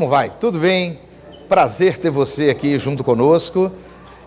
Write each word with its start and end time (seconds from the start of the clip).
Como 0.00 0.08
vai? 0.08 0.30
Tudo 0.40 0.58
bem? 0.58 0.98
Prazer 1.46 1.98
ter 1.98 2.10
você 2.10 2.48
aqui 2.48 2.78
junto 2.78 3.04
conosco. 3.04 3.70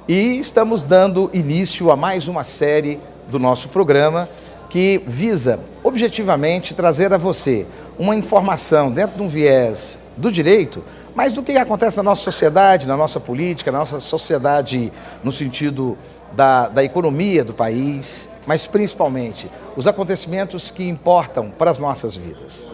E 0.07 0.37
estamos 0.37 0.83
dando 0.83 1.31
início 1.33 1.89
a 1.89 1.95
mais 1.95 2.27
uma 2.27 2.43
série 2.43 2.99
do 3.27 3.39
nosso 3.39 3.69
programa 3.69 4.29
que 4.69 5.01
visa 5.07 5.59
objetivamente 5.83 6.73
trazer 6.73 7.13
a 7.13 7.17
você 7.17 7.65
uma 7.97 8.15
informação 8.15 8.91
dentro 8.91 9.17
de 9.17 9.23
um 9.23 9.27
viés 9.29 9.97
do 10.17 10.31
direito, 10.31 10.83
mas 11.15 11.33
do 11.33 11.41
que 11.41 11.53
acontece 11.53 11.97
na 11.97 12.03
nossa 12.03 12.21
sociedade, 12.21 12.87
na 12.87 12.97
nossa 12.97 13.19
política, 13.19 13.71
na 13.71 13.79
nossa 13.79 13.99
sociedade 13.99 14.91
no 15.23 15.31
sentido 15.31 15.97
da, 16.33 16.67
da 16.67 16.83
economia 16.83 17.43
do 17.43 17.53
país, 17.53 18.29
mas 18.45 18.67
principalmente 18.67 19.49
os 19.75 19.87
acontecimentos 19.87 20.71
que 20.71 20.87
importam 20.87 21.49
para 21.49 21.71
as 21.71 21.79
nossas 21.79 22.15
vidas. 22.15 22.67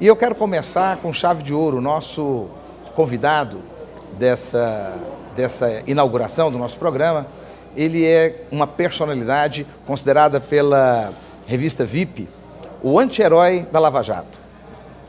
E 0.00 0.06
eu 0.06 0.16
quero 0.16 0.34
começar 0.34 0.96
com 0.96 1.12
chave 1.12 1.42
de 1.42 1.54
ouro, 1.54 1.78
o 1.78 1.80
nosso 1.80 2.48
convidado 2.94 3.60
dessa, 4.18 4.94
dessa 5.36 5.82
inauguração 5.86 6.50
do 6.50 6.58
nosso 6.58 6.78
programa. 6.78 7.26
Ele 7.76 8.04
é 8.04 8.44
uma 8.50 8.66
personalidade 8.66 9.66
considerada 9.86 10.40
pela 10.40 11.12
revista 11.46 11.84
VIP 11.84 12.28
o 12.82 12.98
anti-herói 12.98 13.66
da 13.70 13.78
Lava 13.78 14.02
Jato. 14.02 14.40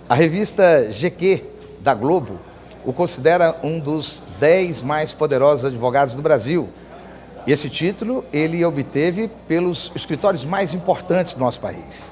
A 0.07 0.13
revista 0.13 0.89
GQ 0.91 1.43
da 1.80 1.93
Globo 1.93 2.39
o 2.85 2.93
considera 2.93 3.55
um 3.63 3.80
dos 3.80 4.21
dez 4.39 4.83
mais 4.83 5.11
poderosos 5.11 5.66
advogados 5.66 6.13
do 6.13 6.21
Brasil. 6.21 6.69
E 7.45 7.52
esse 7.52 7.70
título 7.70 8.23
ele 8.31 8.63
obteve 8.63 9.29
pelos 9.47 9.91
escritórios 9.95 10.45
mais 10.45 10.73
importantes 10.73 11.33
do 11.33 11.39
nosso 11.39 11.59
país. 11.59 12.11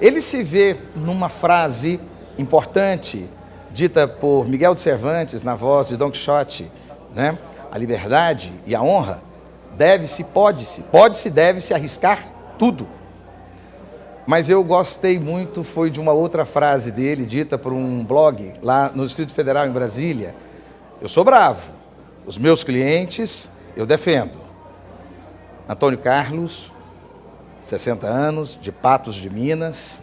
Ele 0.00 0.20
se 0.20 0.42
vê 0.42 0.76
numa 0.96 1.28
frase 1.28 2.00
importante 2.36 3.28
dita 3.70 4.08
por 4.08 4.48
Miguel 4.48 4.74
de 4.74 4.80
Cervantes 4.80 5.42
na 5.42 5.54
voz 5.54 5.88
de 5.88 5.96
Don 5.96 6.10
Quixote, 6.10 6.70
né? 7.14 7.38
A 7.70 7.78
liberdade 7.78 8.52
e 8.66 8.74
a 8.74 8.82
honra 8.82 9.20
deve-se, 9.76 10.24
pode-se, 10.24 10.82
pode-se, 10.82 11.30
deve-se 11.30 11.74
arriscar 11.74 12.26
tudo. 12.58 12.86
Mas 14.26 14.50
eu 14.50 14.62
gostei 14.64 15.18
muito 15.18 15.62
foi 15.62 15.90
de 15.90 16.00
uma 16.00 16.12
outra 16.12 16.44
frase 16.44 16.90
dele 16.90 17.24
dita 17.24 17.56
por 17.56 17.72
um 17.72 18.04
blog 18.04 18.54
lá 18.62 18.90
no 18.94 19.06
Distrito 19.06 19.32
Federal 19.32 19.66
em 19.66 19.72
Brasília. 19.72 20.34
Eu 21.00 21.08
sou 21.08 21.24
bravo. 21.24 21.72
Os 22.26 22.36
meus 22.36 22.64
clientes 22.64 23.48
eu 23.76 23.86
defendo. 23.86 24.47
Antônio 25.68 25.98
Carlos, 25.98 26.72
60 27.62 28.06
anos, 28.06 28.58
de 28.58 28.72
Patos 28.72 29.14
de 29.16 29.28
Minas, 29.28 30.00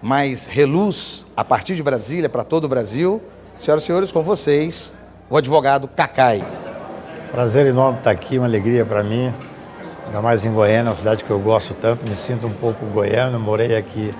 mas 0.00 0.46
reluz 0.46 1.26
a 1.36 1.44
partir 1.44 1.76
de 1.76 1.82
Brasília 1.82 2.26
para 2.26 2.42
todo 2.42 2.64
o 2.64 2.68
Brasil. 2.68 3.20
Senhoras 3.58 3.82
e 3.82 3.86
senhores, 3.86 4.10
com 4.10 4.22
vocês, 4.22 4.94
o 5.28 5.36
advogado 5.36 5.88
Cacai. 5.88 6.42
Prazer 7.30 7.66
enorme 7.66 7.98
estar 7.98 8.12
aqui, 8.12 8.38
uma 8.38 8.46
alegria 8.46 8.86
para 8.86 9.04
mim, 9.04 9.34
ainda 10.06 10.22
mais 10.22 10.46
em 10.46 10.52
Goiânia, 10.54 10.90
uma 10.90 10.96
cidade 10.96 11.22
que 11.22 11.30
eu 11.30 11.38
gosto 11.38 11.74
tanto, 11.74 12.08
me 12.08 12.16
sinto 12.16 12.46
um 12.46 12.54
pouco 12.54 12.86
goiano, 12.86 13.38
morei 13.38 13.76
aqui, 13.76 14.14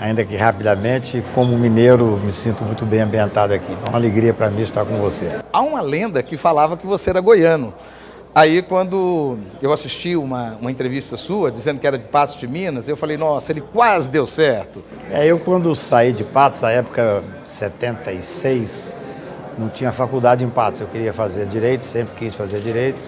ainda 0.00 0.24
que 0.24 0.34
rapidamente, 0.34 1.22
como 1.36 1.56
mineiro, 1.56 2.18
me 2.24 2.32
sinto 2.32 2.64
muito 2.64 2.84
bem 2.84 3.02
ambientado 3.02 3.54
aqui. 3.54 3.70
Então, 3.70 3.86
é 3.86 3.88
uma 3.90 3.98
alegria 3.98 4.34
para 4.34 4.50
mim 4.50 4.62
estar 4.62 4.84
com 4.84 4.96
você. 4.96 5.38
Há 5.52 5.60
uma 5.60 5.80
lenda 5.80 6.20
que 6.20 6.36
falava 6.36 6.76
que 6.76 6.84
você 6.84 7.10
era 7.10 7.20
goiano. 7.20 7.72
Aí, 8.32 8.62
quando 8.62 9.38
eu 9.60 9.72
assisti 9.72 10.14
uma, 10.14 10.56
uma 10.60 10.70
entrevista 10.70 11.16
sua, 11.16 11.50
dizendo 11.50 11.80
que 11.80 11.86
era 11.86 11.98
de 11.98 12.04
Patos 12.04 12.36
de 12.36 12.46
Minas, 12.46 12.88
eu 12.88 12.96
falei, 12.96 13.16
nossa, 13.16 13.50
ele 13.50 13.60
quase 13.60 14.08
deu 14.08 14.24
certo. 14.24 14.84
É, 15.10 15.26
eu 15.26 15.40
quando 15.40 15.74
saí 15.74 16.12
de 16.12 16.22
Patos, 16.22 16.60
na 16.60 16.70
época 16.70 17.24
76, 17.44 18.96
não 19.58 19.68
tinha 19.68 19.90
faculdade 19.90 20.44
em 20.44 20.48
Patos. 20.48 20.80
Eu 20.80 20.86
queria 20.86 21.12
fazer 21.12 21.46
direito, 21.46 21.84
sempre 21.84 22.14
quis 22.16 22.32
fazer 22.32 22.60
direito. 22.60 22.98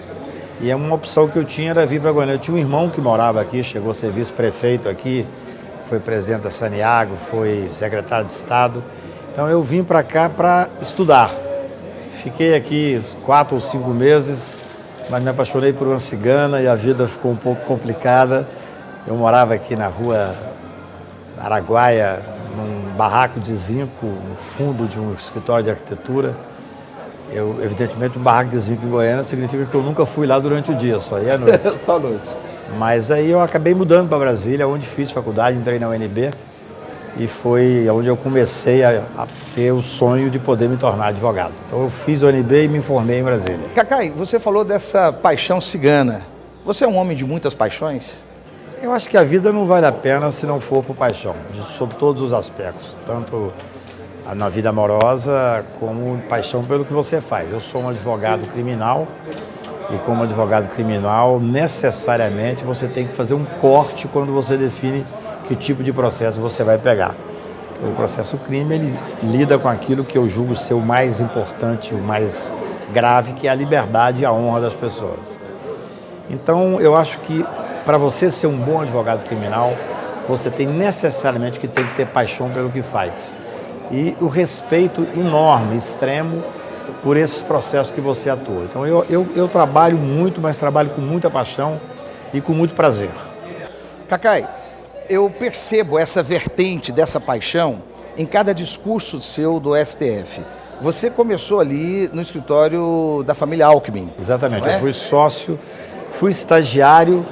E 0.60 0.74
uma 0.74 0.94
opção 0.94 1.28
que 1.28 1.36
eu 1.36 1.44
tinha 1.44 1.70
era 1.70 1.86
vir 1.86 2.00
para 2.00 2.10
Goiânia. 2.10 2.34
Eu 2.34 2.38
tinha 2.38 2.56
um 2.56 2.58
irmão 2.58 2.90
que 2.90 3.00
morava 3.00 3.40
aqui, 3.40 3.62
chegou 3.62 3.92
a 3.92 3.94
ser 3.94 4.10
vice-prefeito 4.10 4.88
aqui, 4.88 5.24
foi 5.88 6.00
presidente 6.00 6.42
da 6.42 6.50
Saniago, 6.50 7.16
foi 7.16 7.68
secretário 7.70 8.26
de 8.26 8.32
Estado. 8.32 8.82
Então 9.32 9.48
eu 9.48 9.62
vim 9.62 9.84
para 9.84 10.02
cá 10.02 10.28
para 10.28 10.68
estudar. 10.80 11.32
Fiquei 12.24 12.54
aqui 12.56 13.00
quatro 13.24 13.54
ou 13.54 13.60
cinco 13.60 13.90
meses, 13.90 14.61
mas 15.10 15.22
me 15.22 15.30
apaixonei 15.30 15.72
por 15.72 15.86
uma 15.86 15.98
cigana 15.98 16.60
e 16.60 16.68
a 16.68 16.74
vida 16.74 17.06
ficou 17.06 17.32
um 17.32 17.36
pouco 17.36 17.64
complicada. 17.64 18.46
Eu 19.06 19.14
morava 19.14 19.54
aqui 19.54 19.74
na 19.76 19.88
rua 19.88 20.34
Araguaia, 21.38 22.20
num 22.56 22.96
barraco 22.96 23.40
de 23.40 23.54
zinco, 23.54 24.06
no 24.06 24.36
fundo 24.56 24.86
de 24.86 24.98
um 24.98 25.14
escritório 25.14 25.64
de 25.64 25.70
arquitetura. 25.70 26.34
Eu, 27.30 27.58
evidentemente, 27.62 28.18
um 28.18 28.22
barraco 28.22 28.50
de 28.50 28.58
zinco 28.58 28.84
em 28.86 28.90
Goiânia 28.90 29.24
significa 29.24 29.64
que 29.64 29.74
eu 29.74 29.82
nunca 29.82 30.04
fui 30.04 30.26
lá 30.26 30.38
durante 30.38 30.70
o 30.70 30.74
dia, 30.74 31.00
só 31.00 31.18
ia 31.18 31.34
à 31.34 31.38
noite. 31.38 31.78
só 31.80 31.96
à 31.96 31.98
noite. 31.98 32.28
Mas 32.78 33.10
aí 33.10 33.30
eu 33.30 33.40
acabei 33.40 33.74
mudando 33.74 34.08
para 34.08 34.18
Brasília, 34.18 34.66
onde 34.68 34.86
fiz 34.86 35.10
faculdade, 35.10 35.56
entrei 35.56 35.78
na 35.78 35.88
UNB 35.88 36.30
e 37.16 37.26
foi 37.26 37.88
onde 37.90 38.08
eu 38.08 38.16
comecei 38.16 38.82
a, 38.84 39.02
a, 39.16 39.26
ter 39.54 39.72
o 39.72 39.82
sonho 39.82 40.30
de 40.30 40.38
poder 40.38 40.68
me 40.68 40.76
tornar 40.76 41.08
advogado. 41.08 41.52
Então 41.66 41.82
eu 41.82 41.90
fiz 41.90 42.22
o 42.22 42.26
UNB 42.26 42.64
e 42.64 42.68
me 42.68 42.80
formei 42.80 43.20
em 43.20 43.22
Brasília. 43.22 43.68
Cacai, 43.74 44.10
você 44.10 44.40
falou 44.40 44.64
dessa 44.64 45.12
paixão 45.12 45.60
cigana. 45.60 46.22
Você 46.64 46.84
é 46.84 46.88
um 46.88 46.96
homem 46.96 47.16
de 47.16 47.24
muitas 47.24 47.54
paixões? 47.54 48.24
Eu 48.82 48.92
acho 48.92 49.08
que 49.08 49.16
a 49.16 49.22
vida 49.22 49.52
não 49.52 49.66
vale 49.66 49.86
a 49.86 49.92
pena 49.92 50.30
se 50.30 50.46
não 50.46 50.58
for 50.58 50.82
por 50.82 50.96
paixão, 50.96 51.34
sob 51.78 51.94
todos 51.94 52.22
os 52.22 52.32
aspectos, 52.32 52.96
tanto 53.06 53.52
na 54.34 54.48
vida 54.48 54.70
amorosa 54.70 55.64
como 55.78 56.18
paixão 56.28 56.64
pelo 56.64 56.84
que 56.84 56.92
você 56.92 57.20
faz. 57.20 57.52
Eu 57.52 57.60
sou 57.60 57.82
um 57.82 57.88
advogado 57.88 58.46
criminal 58.52 59.06
e 59.90 59.96
como 59.98 60.22
advogado 60.22 60.68
criminal, 60.74 61.38
necessariamente 61.38 62.64
você 62.64 62.86
tem 62.86 63.06
que 63.06 63.12
fazer 63.12 63.34
um 63.34 63.44
corte 63.44 64.08
quando 64.08 64.32
você 64.32 64.56
define 64.56 65.04
que 65.46 65.56
tipo 65.56 65.82
de 65.82 65.92
processo 65.92 66.40
você 66.40 66.62
vai 66.62 66.78
pegar. 66.78 67.14
O 67.82 67.94
processo 67.94 68.36
crime 68.36 68.74
ele 68.74 68.94
lida 69.22 69.58
com 69.58 69.68
aquilo 69.68 70.04
que 70.04 70.16
eu 70.16 70.28
julgo 70.28 70.54
ser 70.56 70.74
o 70.74 70.80
mais 70.80 71.20
importante, 71.20 71.92
o 71.92 71.98
mais 71.98 72.54
grave, 72.92 73.32
que 73.32 73.48
é 73.48 73.50
a 73.50 73.54
liberdade 73.54 74.22
e 74.22 74.24
a 74.24 74.32
honra 74.32 74.60
das 74.60 74.74
pessoas. 74.74 75.40
Então, 76.30 76.80
eu 76.80 76.94
acho 76.94 77.18
que 77.20 77.44
para 77.84 77.98
você 77.98 78.30
ser 78.30 78.46
um 78.46 78.56
bom 78.56 78.80
advogado 78.80 79.26
criminal, 79.26 79.74
você 80.28 80.50
tem 80.50 80.66
necessariamente 80.66 81.58
que 81.58 81.66
ter 81.66 81.84
que 81.88 81.96
ter 81.96 82.06
paixão 82.06 82.50
pelo 82.50 82.70
que 82.70 82.82
faz. 82.82 83.12
E 83.90 84.16
o 84.20 84.28
respeito 84.28 85.06
enorme, 85.16 85.76
extremo, 85.76 86.42
por 87.02 87.16
esses 87.16 87.42
processos 87.42 87.92
que 87.92 88.00
você 88.00 88.30
atua. 88.30 88.64
Então, 88.64 88.86
eu, 88.86 89.04
eu, 89.10 89.26
eu 89.34 89.48
trabalho 89.48 89.98
muito, 89.98 90.40
mas 90.40 90.56
trabalho 90.56 90.90
com 90.90 91.00
muita 91.00 91.28
paixão 91.28 91.80
e 92.32 92.40
com 92.40 92.52
muito 92.52 92.74
prazer. 92.74 93.10
Cacai, 94.08 94.46
eu 95.08 95.28
percebo 95.30 95.98
essa 95.98 96.22
vertente 96.22 96.92
dessa 96.92 97.20
paixão 97.20 97.82
em 98.16 98.26
cada 98.26 98.52
discurso 98.52 99.20
seu 99.20 99.58
do 99.58 99.72
STF. 99.76 100.42
Você 100.80 101.08
começou 101.10 101.60
ali 101.60 102.10
no 102.12 102.20
escritório 102.20 103.22
da 103.24 103.34
família 103.34 103.66
Alckmin. 103.66 104.12
Exatamente, 104.18 104.68
é? 104.68 104.76
eu 104.76 104.80
fui 104.80 104.92
sócio, 104.92 105.58
fui 106.10 106.30
estagiário 106.30 107.24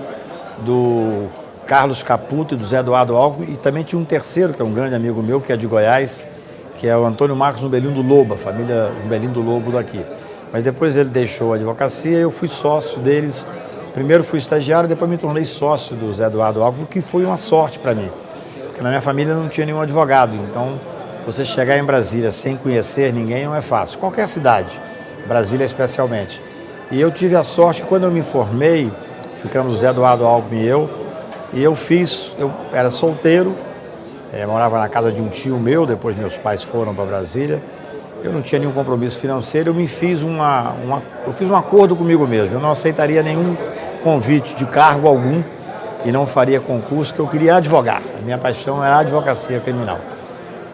do 0.60 1.28
Carlos 1.66 2.03
Caputo 2.03 2.54
e 2.54 2.56
do 2.56 2.66
Zé 2.66 2.78
Eduardo 2.78 3.16
Alckmin 3.16 3.53
e 3.53 3.56
também 3.56 3.82
tinha 3.82 4.00
um 4.00 4.04
terceiro, 4.04 4.54
que 4.54 4.62
é 4.62 4.64
um 4.64 4.72
grande 4.72 4.94
amigo 4.94 5.22
meu, 5.22 5.41
que 5.41 5.53
é 5.53 5.56
de 5.56 5.66
Goiás, 5.66 6.25
que 6.78 6.86
é 6.86 6.97
o 6.97 7.04
Antônio 7.04 7.34
Marcos 7.34 7.62
Umbelino 7.62 7.92
do 7.92 8.03
Lobo, 8.03 8.34
a 8.34 8.36
família 8.36 8.91
Umbelino 9.04 9.34
do 9.34 9.42
Lobo 9.42 9.72
daqui. 9.72 10.00
Mas 10.53 10.64
depois 10.64 10.97
ele 10.97 11.10
deixou 11.10 11.53
a 11.53 11.56
advocacia 11.56 12.19
e 12.19 12.22
eu 12.22 12.30
fui 12.30 12.48
sócio 12.48 12.98
deles 12.98 13.48
Primeiro 13.95 14.22
fui 14.22 14.39
estagiário, 14.39 14.89
depois 14.89 15.10
me 15.10 15.19
tornei 15.19 15.45
sócio 15.45 15.97
do 15.97 16.13
Zé 16.13 16.27
Eduardo 16.27 16.63
Alckmin, 16.63 16.87
que 16.87 17.01
foi 17.01 17.25
uma 17.25 17.37
sorte 17.37 17.78
para 17.78 17.92
mim. 17.92 18.09
Porque 18.66 18.83
na 18.83 18.89
minha 18.89 19.01
família 19.01 19.34
não 19.34 19.48
tinha 19.48 19.66
nenhum 19.66 19.81
advogado, 19.81 20.34
então 20.48 20.78
você 21.27 21.45
chegar 21.45 21.77
em 21.77 21.84
Brasília 21.84 22.31
sem 22.31 22.57
conhecer 22.57 23.13
ninguém 23.13 23.45
não 23.45 23.54
é 23.54 23.60
fácil. 23.60 23.98
Qualquer 23.98 24.28
cidade, 24.28 24.69
Brasília 25.27 25.66
especialmente. 25.66 26.41
E 26.91 27.01
eu 27.01 27.10
tive 27.10 27.34
a 27.34 27.42
sorte 27.42 27.83
quando 27.83 28.04
eu 28.04 28.13
me 28.13 28.22
formei, 28.22 28.92
ficamos 29.42 29.81
Zé 29.81 29.91
Eduardo 29.91 30.25
Alckmin 30.25 30.60
e 30.60 30.66
eu, 30.66 30.91
e 31.53 31.63
eu 31.63 31.75
fiz, 31.75 32.31
eu 32.39 32.53
era 32.72 32.93
solteiro, 32.93 33.57
é, 34.33 34.47
morava 34.47 34.78
na 34.78 34.89
casa 34.89 35.10
de 35.10 35.21
um 35.21 35.28
tio 35.28 35.59
meu, 35.59 35.84
depois 35.84 36.16
meus 36.16 36.36
pais 36.36 36.63
foram 36.63 36.95
para 36.95 37.04
Brasília. 37.04 37.60
Eu 38.22 38.33
não 38.33 38.43
tinha 38.43 38.59
nenhum 38.59 38.72
compromisso 38.72 39.19
financeiro, 39.19 39.71
eu 39.71 39.75
me 39.75 39.89
fiz 39.89 40.22
uma, 40.22 40.72
uma, 40.84 41.03
eu 41.27 41.33
fiz 41.33 41.48
um 41.48 41.57
acordo 41.57 41.97
comigo 41.97 42.27
mesmo. 42.27 42.54
Eu 42.54 42.60
não 42.60 42.71
aceitaria 42.71 43.22
nenhum 43.22 43.57
convite 44.02 44.54
de 44.54 44.64
cargo 44.66 45.06
algum 45.06 45.42
e 46.04 46.10
não 46.10 46.26
faria 46.26 46.60
concurso, 46.60 47.12
que 47.12 47.20
eu 47.20 47.28
queria 47.28 47.56
advogar. 47.56 48.02
A 48.18 48.22
minha 48.22 48.38
paixão 48.38 48.82
era 48.82 48.97
a 48.97 48.98
advocacia 49.00 49.60
criminal. 49.60 49.98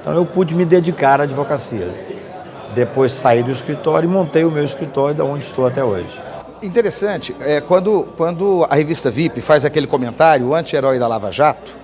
Então 0.00 0.14
eu 0.14 0.24
pude 0.24 0.54
me 0.54 0.64
dedicar 0.64 1.20
à 1.20 1.24
advocacia. 1.24 1.88
Depois 2.74 3.12
saí 3.12 3.42
do 3.42 3.50
escritório 3.50 4.08
e 4.08 4.12
montei 4.12 4.44
o 4.44 4.50
meu 4.50 4.64
escritório, 4.64 5.14
da 5.14 5.24
onde 5.24 5.44
estou 5.44 5.66
até 5.66 5.82
hoje. 5.82 6.20
interessante, 6.62 7.34
é, 7.40 7.60
quando, 7.60 8.06
quando 8.16 8.66
a 8.68 8.74
revista 8.74 9.10
VIP 9.10 9.40
faz 9.40 9.64
aquele 9.64 9.86
comentário, 9.86 10.48
o 10.48 10.54
anti-herói 10.54 10.98
da 10.98 11.08
Lava 11.08 11.32
Jato, 11.32 11.74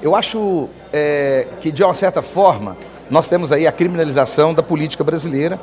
eu 0.00 0.14
acho 0.14 0.68
é, 0.92 1.46
que, 1.60 1.72
de 1.72 1.82
uma 1.82 1.94
certa 1.94 2.22
forma, 2.22 2.76
nós 3.10 3.26
temos 3.26 3.50
aí 3.50 3.66
a 3.66 3.72
criminalização 3.72 4.54
da 4.54 4.62
política 4.62 5.02
brasileira, 5.02 5.58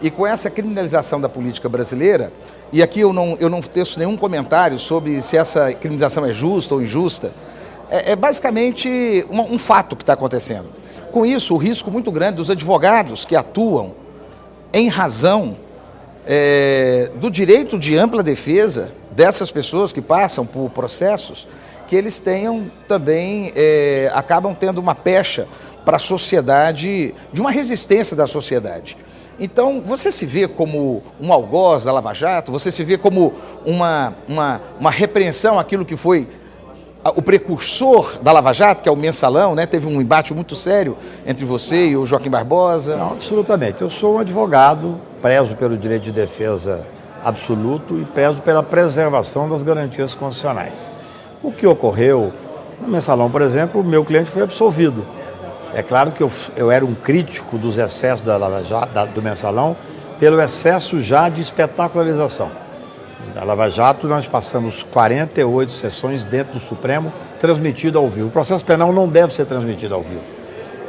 e 0.00 0.10
com 0.10 0.26
essa 0.26 0.48
criminalização 0.48 1.20
da 1.20 1.28
política 1.28 1.68
brasileira, 1.68 2.32
e 2.72 2.82
aqui 2.82 3.00
eu 3.00 3.12
não, 3.12 3.36
eu 3.38 3.48
não 3.48 3.60
teço 3.60 3.98
nenhum 3.98 4.16
comentário 4.16 4.78
sobre 4.78 5.20
se 5.22 5.36
essa 5.36 5.72
criminalização 5.72 6.24
é 6.24 6.32
justa 6.32 6.74
ou 6.74 6.82
injusta, 6.82 7.32
é, 7.90 8.12
é 8.12 8.16
basicamente 8.16 9.26
um, 9.30 9.54
um 9.54 9.58
fato 9.58 9.96
que 9.96 10.02
está 10.02 10.14
acontecendo. 10.14 10.66
Com 11.10 11.26
isso, 11.26 11.54
o 11.54 11.58
risco 11.58 11.90
muito 11.90 12.10
grande 12.12 12.36
dos 12.36 12.50
advogados 12.50 13.24
que 13.24 13.34
atuam 13.34 13.94
em 14.72 14.88
razão 14.88 15.56
é, 16.26 17.10
do 17.16 17.30
direito 17.30 17.78
de 17.78 17.98
ampla 17.98 18.22
defesa 18.22 18.92
dessas 19.10 19.50
pessoas 19.50 19.92
que 19.92 20.00
passam 20.00 20.46
por 20.46 20.70
processos, 20.70 21.48
que 21.88 21.96
eles 21.96 22.20
tenham 22.20 22.70
também, 22.86 23.52
é, 23.56 24.10
acabam 24.14 24.54
tendo 24.54 24.78
uma 24.78 24.94
pecha 24.94 25.48
para 25.84 25.96
a 25.96 26.00
sociedade, 26.00 27.12
de 27.32 27.40
uma 27.40 27.50
resistência 27.50 28.16
da 28.16 28.26
sociedade. 28.26 28.96
Então, 29.40 29.80
você 29.82 30.12
se 30.12 30.26
vê 30.26 30.46
como 30.46 31.02
um 31.18 31.32
algoz 31.32 31.84
da 31.84 31.92
Lava 31.92 32.12
Jato, 32.12 32.52
você 32.52 32.70
se 32.70 32.84
vê 32.84 32.98
como 32.98 33.32
uma, 33.64 34.12
uma, 34.28 34.60
uma 34.78 34.90
repreensão 34.90 35.58
àquilo 35.58 35.82
que 35.82 35.96
foi 35.96 36.28
o 37.16 37.22
precursor 37.22 38.18
da 38.20 38.32
Lava 38.32 38.52
Jato, 38.52 38.82
que 38.82 38.88
é 38.88 38.92
o 38.92 38.96
mensalão, 38.96 39.54
né? 39.54 39.64
Teve 39.64 39.86
um 39.86 39.98
embate 39.98 40.34
muito 40.34 40.54
sério 40.54 40.94
entre 41.26 41.46
você 41.46 41.88
e 41.88 41.96
o 41.96 42.04
Joaquim 42.04 42.28
Barbosa. 42.28 42.96
Não, 42.96 43.12
absolutamente. 43.12 43.80
Eu 43.80 43.88
sou 43.88 44.16
um 44.16 44.18
advogado, 44.18 45.00
prezo 45.22 45.54
pelo 45.54 45.74
direito 45.78 46.02
de 46.02 46.12
defesa 46.12 46.86
absoluto 47.24 47.98
e 47.98 48.04
prezo 48.04 48.40
pela 48.42 48.62
preservação 48.62 49.48
das 49.48 49.62
garantias 49.62 50.14
constitucionais. 50.14 50.90
O 51.42 51.50
que 51.50 51.66
ocorreu 51.66 52.30
no 52.78 52.88
mensalão, 52.88 53.30
por 53.30 53.40
exemplo, 53.40 53.80
o 53.80 53.84
meu 53.84 54.04
cliente 54.04 54.30
foi 54.30 54.42
absolvido. 54.42 55.02
É 55.74 55.82
claro 55.82 56.10
que 56.10 56.22
eu, 56.22 56.30
eu 56.56 56.70
era 56.70 56.84
um 56.84 56.94
crítico 56.94 57.56
dos 57.56 57.78
excessos 57.78 58.24
da 58.24 58.62
Jato, 58.62 58.92
da, 58.92 59.04
do 59.04 59.22
mensalão, 59.22 59.76
pelo 60.18 60.40
excesso 60.40 61.00
já 61.00 61.28
de 61.28 61.40
espetacularização. 61.40 62.50
Da 63.34 63.44
Lava 63.44 63.70
Jato, 63.70 64.08
nós 64.08 64.26
passamos 64.26 64.82
48 64.82 65.72
sessões 65.72 66.24
dentro 66.24 66.54
do 66.54 66.60
Supremo, 66.60 67.12
transmitido 67.38 67.98
ao 67.98 68.08
vivo. 68.08 68.28
O 68.28 68.30
processo 68.30 68.64
penal 68.64 68.92
não 68.92 69.08
deve 69.08 69.32
ser 69.32 69.46
transmitido 69.46 69.94
ao 69.94 70.02
vivo. 70.02 70.22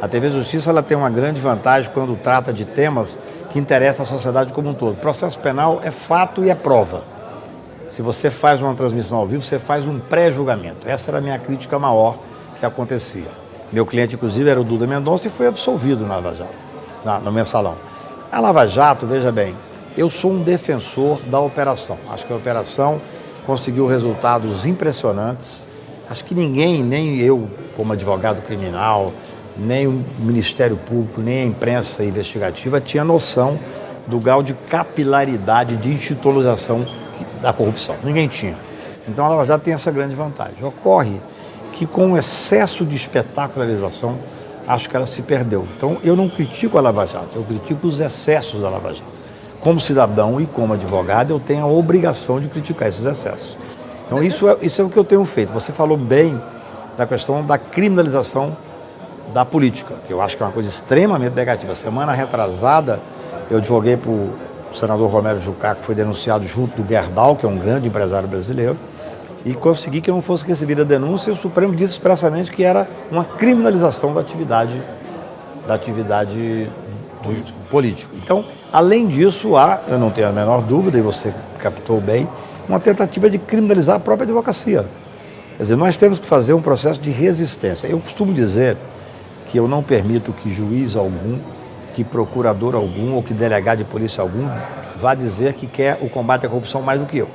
A 0.01 0.07
TV 0.07 0.31
Justiça 0.31 0.71
ela 0.71 0.81
tem 0.81 0.97
uma 0.97 1.09
grande 1.09 1.39
vantagem 1.39 1.91
quando 1.93 2.17
trata 2.21 2.51
de 2.51 2.65
temas 2.65 3.19
que 3.51 3.59
interessam 3.59 4.03
a 4.03 4.07
sociedade 4.07 4.51
como 4.51 4.69
um 4.69 4.73
todo. 4.73 4.93
O 4.93 4.97
processo 4.97 5.37
penal 5.37 5.79
é 5.83 5.91
fato 5.91 6.43
e 6.43 6.49
é 6.49 6.55
prova. 6.55 7.03
Se 7.87 8.01
você 8.01 8.29
faz 8.31 8.61
uma 8.61 8.73
transmissão 8.73 9.19
ao 9.19 9.27
vivo, 9.27 9.43
você 9.43 9.59
faz 9.59 9.85
um 9.85 9.99
pré-julgamento. 9.99 10.87
Essa 10.87 11.11
era 11.11 11.19
a 11.19 11.21
minha 11.21 11.37
crítica 11.37 11.77
maior 11.77 12.17
que 12.59 12.65
acontecia. 12.65 13.40
Meu 13.71 13.85
cliente, 13.85 14.15
inclusive, 14.15 14.49
era 14.49 14.59
o 14.59 14.63
Duda 14.63 14.85
Mendonça 14.85 15.27
e 15.27 15.29
foi 15.29 15.47
absolvido 15.47 16.05
na 16.05 16.15
Lava 16.15 16.35
Jato, 16.35 16.53
na, 17.05 17.19
no 17.19 17.31
mensalão. 17.31 17.75
A 18.31 18.39
Lava 18.39 18.67
Jato, 18.67 19.05
veja 19.05 19.31
bem, 19.31 19.55
eu 19.97 20.09
sou 20.09 20.31
um 20.31 20.43
defensor 20.43 21.21
da 21.21 21.39
operação. 21.39 21.97
Acho 22.09 22.25
que 22.25 22.33
a 22.33 22.35
operação 22.35 22.99
conseguiu 23.45 23.87
resultados 23.87 24.65
impressionantes. 24.65 25.63
Acho 26.09 26.25
que 26.25 26.35
ninguém, 26.35 26.83
nem 26.83 27.19
eu, 27.19 27.49
como 27.77 27.93
advogado 27.93 28.41
criminal, 28.45 29.13
nem 29.57 29.87
o 29.87 30.03
Ministério 30.19 30.75
Público, 30.75 31.21
nem 31.21 31.43
a 31.43 31.45
imprensa 31.45 32.03
investigativa 32.03 32.81
tinha 32.81 33.03
noção 33.03 33.57
do 34.07 34.19
grau 34.19 34.43
de 34.43 34.53
capilaridade 34.53 35.77
de 35.77 35.89
institucionalização 35.89 36.85
da 37.41 37.53
corrupção. 37.53 37.95
Ninguém 38.03 38.27
tinha. 38.27 38.55
Então 39.07 39.25
a 39.25 39.29
Lava 39.29 39.45
Jato 39.45 39.63
tem 39.63 39.73
essa 39.73 39.91
grande 39.91 40.15
vantagem. 40.15 40.55
Ocorre 40.61 41.21
que 41.81 41.87
com 41.87 42.11
o 42.11 42.17
excesso 42.17 42.85
de 42.85 42.95
espetacularização, 42.95 44.15
acho 44.67 44.87
que 44.87 44.95
ela 44.95 45.07
se 45.07 45.23
perdeu. 45.23 45.67
Então 45.75 45.97
eu 46.03 46.15
não 46.15 46.29
critico 46.29 46.77
a 46.77 46.81
Lava 46.81 47.07
Jato, 47.07 47.29
eu 47.33 47.41
critico 47.41 47.87
os 47.87 47.99
excessos 47.99 48.61
da 48.61 48.69
Lava 48.69 48.89
Jato. 48.89 49.09
Como 49.61 49.81
cidadão 49.81 50.39
e 50.39 50.45
como 50.45 50.75
advogado, 50.75 51.31
eu 51.33 51.39
tenho 51.39 51.63
a 51.63 51.67
obrigação 51.67 52.39
de 52.39 52.47
criticar 52.49 52.87
esses 52.87 53.03
excessos. 53.03 53.57
Então 54.05 54.21
isso 54.21 54.47
é, 54.47 54.57
isso 54.61 54.79
é 54.79 54.85
o 54.85 54.91
que 54.91 54.97
eu 54.97 55.03
tenho 55.03 55.25
feito. 55.25 55.51
Você 55.53 55.71
falou 55.71 55.97
bem 55.97 56.39
da 56.95 57.07
questão 57.07 57.43
da 57.43 57.57
criminalização 57.57 58.55
da 59.33 59.43
política, 59.43 59.95
que 60.05 60.13
eu 60.13 60.21
acho 60.21 60.37
que 60.37 60.43
é 60.43 60.45
uma 60.45 60.51
coisa 60.51 60.69
extremamente 60.69 61.33
negativa. 61.33 61.73
Semana 61.73 62.11
retrasada, 62.11 62.99
eu 63.49 63.57
advoguei 63.57 63.97
para 63.97 64.11
o 64.11 64.35
senador 64.75 65.09
Romero 65.09 65.39
Jucá, 65.39 65.73
que 65.73 65.83
foi 65.83 65.95
denunciado 65.95 66.45
junto 66.45 66.79
do 66.79 66.87
Gerdau, 66.87 67.35
que 67.35 67.43
é 67.43 67.49
um 67.49 67.57
grande 67.57 67.87
empresário 67.87 68.27
brasileiro, 68.27 68.77
e 69.45 69.53
consegui 69.53 70.01
que 70.01 70.11
não 70.11 70.21
fosse 70.21 70.45
recebida 70.45 70.83
a 70.83 70.85
denúncia 70.85 71.29
e 71.29 71.33
o 71.33 71.35
Supremo 71.35 71.75
disse 71.75 71.93
expressamente 71.93 72.51
que 72.51 72.63
era 72.63 72.87
uma 73.11 73.23
criminalização 73.23 74.13
da 74.13 74.21
atividade 74.21 74.81
da 75.67 75.75
atividade 75.75 76.67
político. 77.23 77.59
político. 77.69 78.15
Então, 78.15 78.43
além 78.73 79.07
disso, 79.07 79.55
há, 79.55 79.81
eu 79.87 79.97
não 79.97 80.09
tenho 80.09 80.27
a 80.27 80.31
menor 80.31 80.61
dúvida, 80.61 80.97
e 80.97 81.01
você 81.01 81.33
captou 81.59 82.01
bem, 82.01 82.27
uma 82.67 82.79
tentativa 82.79 83.29
de 83.29 83.37
criminalizar 83.37 83.97
a 83.97 83.99
própria 83.99 84.25
advocacia. 84.25 84.85
Quer 85.57 85.63
dizer, 85.63 85.75
nós 85.75 85.97
temos 85.97 86.17
que 86.17 86.25
fazer 86.25 86.53
um 86.53 86.61
processo 86.61 86.99
de 86.99 87.11
resistência. 87.11 87.87
Eu 87.87 87.99
costumo 87.99 88.33
dizer 88.33 88.75
que 89.49 89.59
eu 89.59 89.67
não 89.67 89.83
permito 89.83 90.33
que 90.33 90.51
juiz 90.51 90.95
algum, 90.95 91.37
que 91.93 92.03
procurador 92.03 92.73
algum 92.73 93.13
ou 93.13 93.21
que 93.21 93.33
delegado 93.33 93.79
de 93.79 93.83
polícia 93.83 94.21
algum 94.21 94.49
vá 94.99 95.13
dizer 95.13 95.53
que 95.53 95.67
quer 95.67 95.99
o 96.01 96.09
combate 96.09 96.45
à 96.45 96.49
corrupção 96.49 96.81
mais 96.81 96.99
do 96.99 97.05
que 97.05 97.17
eu 97.17 97.29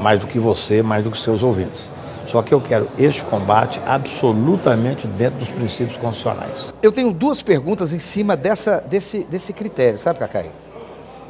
mais 0.00 0.20
do 0.20 0.26
que 0.26 0.38
você, 0.38 0.82
mais 0.82 1.04
do 1.04 1.10
que 1.10 1.18
seus 1.18 1.42
ouvintes. 1.42 1.90
Só 2.26 2.42
que 2.42 2.52
eu 2.52 2.60
quero 2.60 2.88
este 2.98 3.24
combate 3.24 3.80
absolutamente 3.86 5.06
dentro 5.06 5.38
dos 5.38 5.48
princípios 5.48 5.96
constitucionais. 5.96 6.74
Eu 6.82 6.90
tenho 6.90 7.12
duas 7.12 7.40
perguntas 7.40 7.92
em 7.92 7.98
cima 7.98 8.36
dessa, 8.36 8.80
desse, 8.80 9.24
desse 9.24 9.52
critério, 9.52 9.98
sabe, 9.98 10.18
Cacai? 10.18 10.50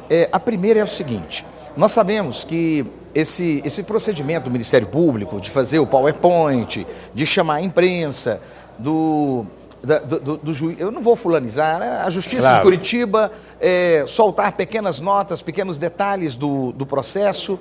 É, 0.09 0.27
a 0.31 0.39
primeira 0.39 0.79
é 0.79 0.83
o 0.83 0.87
seguinte: 0.87 1.45
nós 1.75 1.91
sabemos 1.91 2.43
que 2.43 2.85
esse, 3.13 3.61
esse 3.63 3.83
procedimento 3.83 4.45
do 4.45 4.51
Ministério 4.51 4.87
Público 4.87 5.39
de 5.39 5.49
fazer 5.49 5.79
o 5.79 5.85
PowerPoint, 5.85 6.85
de 7.13 7.25
chamar 7.25 7.55
a 7.55 7.61
imprensa, 7.61 8.41
do, 8.77 9.45
da, 9.83 9.99
do, 9.99 10.37
do, 10.37 10.53
juiz. 10.53 10.79
Eu 10.79 10.91
não 10.91 11.01
vou 11.01 11.15
fulanizar, 11.15 11.79
né? 11.79 12.01
a 12.03 12.09
Justiça 12.09 12.43
claro. 12.43 12.55
de 12.57 12.61
Curitiba 12.61 13.31
é, 13.59 14.03
soltar 14.07 14.51
pequenas 14.53 14.99
notas, 14.99 15.41
pequenos 15.41 15.77
detalhes 15.77 16.35
do, 16.35 16.71
do 16.71 16.85
processo 16.85 17.59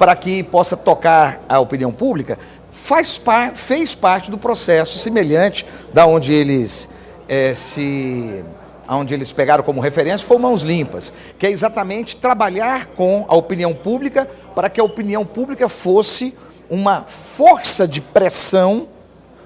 para 0.00 0.16
que 0.16 0.42
possa 0.42 0.78
tocar 0.78 1.44
a 1.46 1.60
opinião 1.60 1.92
pública, 1.92 2.38
faz 2.72 3.18
par, 3.18 3.54
fez 3.54 3.94
parte 3.94 4.30
do 4.30 4.38
processo 4.38 4.98
semelhante 4.98 5.66
da 5.92 6.06
onde 6.06 6.32
eles 6.32 6.88
é, 7.28 7.52
se 7.52 8.42
onde 8.88 9.12
eles 9.12 9.30
pegaram 9.30 9.62
como 9.62 9.78
referência 9.78 10.26
foi 10.26 10.38
Mãos 10.38 10.62
Limpas, 10.62 11.12
que 11.38 11.46
é 11.46 11.50
exatamente 11.50 12.16
trabalhar 12.16 12.86
com 12.86 13.26
a 13.28 13.36
opinião 13.36 13.74
pública 13.74 14.26
para 14.54 14.70
que 14.70 14.80
a 14.80 14.84
opinião 14.84 15.26
pública 15.26 15.68
fosse 15.68 16.34
uma 16.70 17.02
força 17.02 17.86
de 17.86 18.00
pressão 18.00 18.88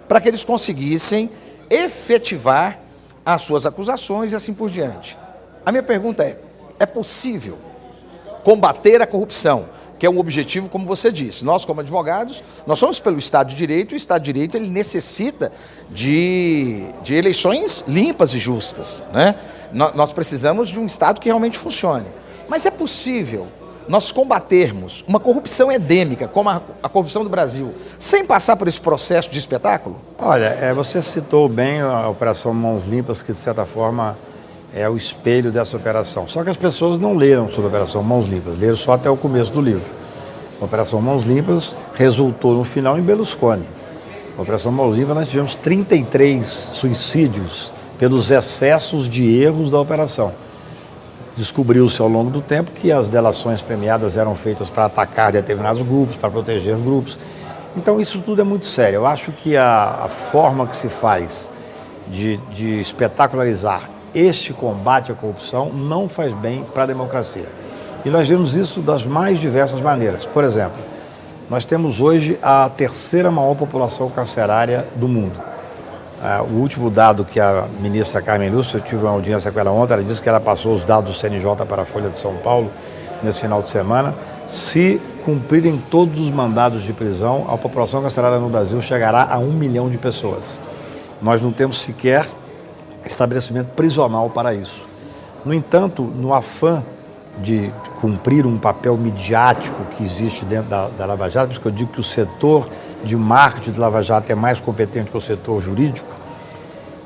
para 0.07 0.21
que 0.21 0.29
eles 0.29 0.45
conseguissem 0.45 1.31
efetivar 1.69 2.79
as 3.26 3.43
suas 3.43 3.67
acusações 3.67 4.33
e 4.33 4.37
assim 4.37 4.55
por 4.55 4.71
diante. 4.71 5.19
A 5.67 5.73
minha 5.73 5.83
pergunta 5.83 6.23
é: 6.23 6.38
é 6.79 6.87
possível 6.87 7.59
combater 8.45 9.02
a 9.02 9.07
corrupção 9.07 9.69
que 9.99 10.07
é 10.07 10.11
um 10.11 10.19
objetivo, 10.19 10.69
como 10.69 10.87
você 10.87 11.11
disse. 11.11 11.45
Nós, 11.45 11.65
como 11.65 11.81
advogados, 11.81 12.43
nós 12.67 12.79
somos 12.79 13.01
pelo 13.01 13.19
Estado 13.19 13.49
de 13.49 13.57
Direito 13.57 13.93
e 13.93 13.95
o 13.95 13.97
Estado 13.97 14.23
de 14.23 14.33
Direito 14.33 14.57
ele 14.57 14.69
necessita 14.69 15.53
de, 15.91 16.87
de 17.03 17.15
eleições 17.15 17.85
limpas 17.87 18.35
e 18.35 18.39
justas. 18.39 19.03
Né? 19.13 19.35
Nós 19.73 20.13
precisamos 20.13 20.69
de 20.69 20.79
um 20.79 20.87
Estado 20.87 21.21
que 21.21 21.29
realmente 21.29 21.59
funcione. 21.59 22.07
Mas 22.49 22.67
é 22.67 22.71
possível 22.71 23.47
nós 23.89 24.11
combatermos 24.11 25.05
uma 25.07 25.21
corrupção 25.21 25.71
endêmica, 25.71 26.27
como 26.27 26.49
a, 26.49 26.61
a, 26.83 26.89
corrupção 26.89 27.23
do 27.23 27.29
Brasil, 27.29 27.75
sem 27.99 28.25
passar 28.25 28.57
por 28.57 28.67
esse 28.67 28.81
processo 28.81 29.31
de 29.31 29.39
espetáculo? 29.39 29.97
Olha, 30.19 30.47
é, 30.61 30.73
você 30.73 31.03
citou 31.03 31.49
bem 31.49 31.81
a 31.81 32.09
Operação 32.09 32.55
Mãos 32.55 32.87
Limpas, 32.87 33.23
que 33.23 33.33
de 33.33 33.39
certa 33.39 33.65
forma 33.67 34.17
é 34.75 34.88
o 34.88 34.97
espelho 34.97 35.52
dessa 35.52 35.76
operação. 35.76 36.26
Só 36.26 36.43
que 36.43 36.50
as 36.50 36.57
pessoas 36.57 36.99
não 36.99 37.14
leram 37.14 37.49
sobre 37.49 37.66
a 37.66 37.69
Operação 37.69 38.02
Mãos 38.02 38.28
Limpas, 38.28 38.59
leram 38.59 38.76
só 38.76 38.95
até 38.95 39.09
o 39.09 39.16
começo 39.16 39.52
do 39.52 39.61
livro. 39.61 39.85
A 40.61 40.64
Operação 40.64 41.00
Mãos 41.00 41.25
Limpas 41.25 41.78
resultou 41.95 42.54
no 42.54 42.64
final 42.64 42.99
em 42.99 43.02
Berlusconi. 43.02 43.62
A 44.37 44.43
Operação 44.43 44.73
Mãos 44.73 44.97
Limpas 44.97 45.14
nós 45.14 45.28
tivemos 45.28 45.54
33 45.54 46.47
suicídios 46.47 47.73
pelos 48.00 48.33
excessos 48.33 49.09
de 49.09 49.40
erros 49.40 49.71
da 49.71 49.78
operação. 49.78 50.33
Descobriu-se 51.37 52.00
ao 52.00 52.09
longo 52.09 52.31
do 52.31 52.40
tempo 52.40 52.73
que 52.73 52.90
as 52.90 53.09
delações 53.09 53.61
premiadas 53.61 54.16
eram 54.16 54.35
feitas 54.35 54.69
para 54.69 54.87
atacar 54.87 55.31
determinados 55.31 55.83
grupos, 55.83 56.16
para 56.16 56.31
proteger 56.31 56.76
grupos. 56.78 57.16
Então 57.76 58.00
isso 58.00 58.21
tudo 58.21 58.40
é 58.40 58.45
muito 58.45 58.66
sério. 58.66 58.97
Eu 58.97 59.07
acho 59.07 59.31
que 59.31 59.57
a, 59.57 60.04
a 60.04 60.09
forma 60.09 60.66
que 60.66 60.76
se 60.76 60.88
faz 60.88 61.49
de, 62.09 62.38
de 62.52 62.81
espetacularizar 62.81 63.94
este 64.14 64.52
combate 64.52 65.11
à 65.11 65.14
corrupção 65.14 65.71
não 65.71 66.09
faz 66.09 66.33
bem 66.33 66.64
para 66.73 66.85
a 66.85 66.87
democracia. 66.87 67.47
E 68.04 68.11
nós 68.11 68.28
vemos 68.28 68.54
isso 68.54 68.80
das 68.80 69.04
mais 69.04 69.38
diversas 69.38 69.80
maneiras. 69.80 70.26
Por 70.26 70.44
exemplo, 70.44 70.83
nós 71.49 71.64
temos 71.64 72.00
hoje 72.00 72.38
a 72.42 72.71
terceira 72.75 73.30
maior 73.30 73.54
população 73.54 74.09
carcerária 74.11 74.87
do 74.97 75.09
mundo. 75.09 75.35
Uh, 76.23 76.42
o 76.54 76.61
último 76.61 76.90
dado 76.90 77.25
que 77.25 77.38
a 77.38 77.66
ministra 77.80 78.23
Carmen 78.23 78.49
Lúcia, 78.49 78.78
eu 78.78 78.80
tive 78.80 79.02
uma 79.02 79.11
audiência 79.11 79.50
com 79.50 79.61
ela 79.61 79.71
ontem, 79.71 79.92
ela 79.94 80.02
disse 80.02 80.23
que 80.23 80.28
ela 80.28 80.40
passou 80.40 80.75
os 80.75 80.85
dados 80.85 81.14
do 81.14 81.18
CNJ 81.18 81.66
para 81.68 81.83
a 81.83 81.85
Folha 81.85 82.09
de 82.09 82.18
São 82.18 82.35
Paulo 82.37 82.71
nesse 83.23 83.40
final 83.40 83.61
de 83.61 83.68
semana. 83.68 84.14
Se 84.47 85.00
cumprirem 85.25 85.83
todos 85.90 86.21
os 86.21 86.30
mandados 86.30 86.83
de 86.83 86.92
prisão, 86.92 87.47
a 87.50 87.56
população 87.56 88.00
carcerária 88.00 88.38
no 88.38 88.49
Brasil 88.49 88.80
chegará 88.80 89.28
a 89.30 89.38
um 89.38 89.50
milhão 89.50 89.90
de 89.90 89.99
pessoas. 89.99 90.59
Nós 91.21 91.42
não 91.42 91.50
temos 91.50 91.83
sequer 91.83 92.26
estabelecimento 93.07 93.69
prisional 93.75 94.31
para 94.31 94.55
isso. 94.55 94.83
No 95.45 95.53
entanto, 95.53 96.03
no 96.03 96.33
afã 96.33 96.83
de 97.39 97.71
cumprir 98.01 98.47
um 98.47 98.59
papel 98.59 98.97
midiático 98.97 99.77
que 99.97 100.05
existe 100.05 100.45
dentro 100.45 100.71
da, 100.71 100.89
da 100.89 101.07
Lava 101.07 101.29
Jato, 101.29 101.53
porque 101.55 101.69
eu 101.69 101.73
digo 101.73 101.93
que 101.93 102.01
o 102.01 102.05
setor 102.05 102.69
de 103.03 103.17
marketing 103.17 103.73
do 103.73 103.81
Lava 103.81 104.03
Jato 104.03 104.31
é 104.31 104.35
mais 104.35 104.59
competente 104.59 105.11
que 105.11 105.17
o 105.17 105.21
setor 105.21 105.61
jurídico, 105.63 106.07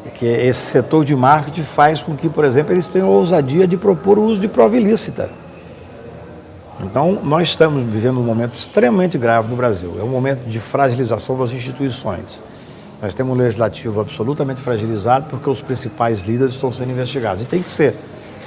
é 0.06 0.10
que 0.10 0.26
esse 0.26 0.60
setor 0.60 1.04
de 1.04 1.16
marketing 1.16 1.62
faz 1.62 2.00
com 2.00 2.14
que, 2.16 2.28
por 2.28 2.44
exemplo, 2.44 2.72
eles 2.72 2.86
tenham 2.86 3.08
a 3.08 3.10
ousadia 3.10 3.66
de 3.66 3.76
propor 3.76 4.18
o 4.18 4.22
uso 4.22 4.40
de 4.40 4.48
prova 4.48 4.76
ilícita. 4.76 5.30
Então, 6.80 7.18
nós 7.24 7.48
estamos 7.48 7.82
vivendo 7.92 8.20
um 8.20 8.22
momento 8.22 8.54
extremamente 8.54 9.18
grave 9.18 9.48
no 9.48 9.56
Brasil. 9.56 9.96
É 9.98 10.04
um 10.04 10.08
momento 10.08 10.46
de 10.46 10.60
fragilização 10.60 11.36
das 11.36 11.50
instituições. 11.50 12.44
Nós 13.00 13.14
temos 13.14 13.36
um 13.36 13.40
legislativo 13.40 14.00
absolutamente 14.00 14.60
fragilizado 14.60 15.26
porque 15.30 15.48
os 15.48 15.60
principais 15.60 16.22
líderes 16.22 16.54
estão 16.54 16.72
sendo 16.72 16.90
investigados. 16.90 17.44
E 17.44 17.46
tem 17.46 17.62
que 17.62 17.68
ser. 17.68 17.94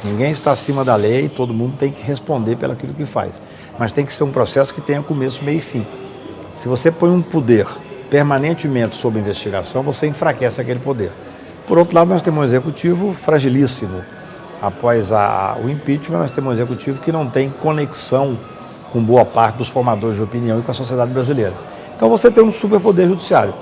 Ninguém 0.04 0.32
está 0.32 0.52
acima 0.52 0.84
da 0.84 0.96
lei, 0.96 1.30
todo 1.30 1.54
mundo 1.54 1.76
tem 1.78 1.92
que 1.92 2.04
responder 2.04 2.58
pelo 2.58 2.74
aquilo 2.74 2.94
que 2.94 3.06
faz. 3.06 3.40
Mas 3.80 3.92
tem 3.92 4.06
que 4.06 4.14
ser 4.14 4.24
um 4.24 4.32
processo 4.32 4.74
que 4.74 4.82
tenha 4.82 5.02
começo, 5.02 5.44
meio 5.44 5.60
e 5.60 5.62
fim. 5.62 5.88
Se 6.56 6.68
você 6.68 6.92
põe 6.92 7.10
um 7.10 7.22
poder 7.22 7.66
permanentemente 8.10 8.96
sob 8.96 9.18
investigação, 9.18 9.84
você 9.84 10.08
enfraquece 10.08 10.60
aquele 10.60 10.80
poder. 10.80 11.12
Por 11.66 11.78
outro 11.78 11.96
lado, 11.96 12.10
nós 12.10 12.22
temos 12.22 12.42
um 12.42 12.44
executivo 12.44 13.14
fragilíssimo. 13.14 14.02
Após 14.62 15.12
a, 15.12 15.56
o 15.64 15.70
impeachment, 15.70 16.20
nós 16.20 16.32
temos 16.32 16.52
um 16.52 16.54
executivo 16.54 17.02
que 17.02 17.12
não 17.12 17.28
tem 17.28 17.50
conexão 17.50 18.38
com 18.92 19.02
boa 19.02 19.24
parte 19.24 19.58
dos 19.60 19.70
formadores 19.70 20.18
de 20.18 20.24
opinião 20.24 20.60
e 20.60 20.62
com 20.62 20.72
a 20.72 20.74
sociedade 20.74 21.12
brasileira. 21.12 21.54
Então 21.96 22.10
você 22.10 22.30
tem 22.30 22.44
um 22.44 22.52
superpoder 22.52 23.08
judiciário. 23.08 23.54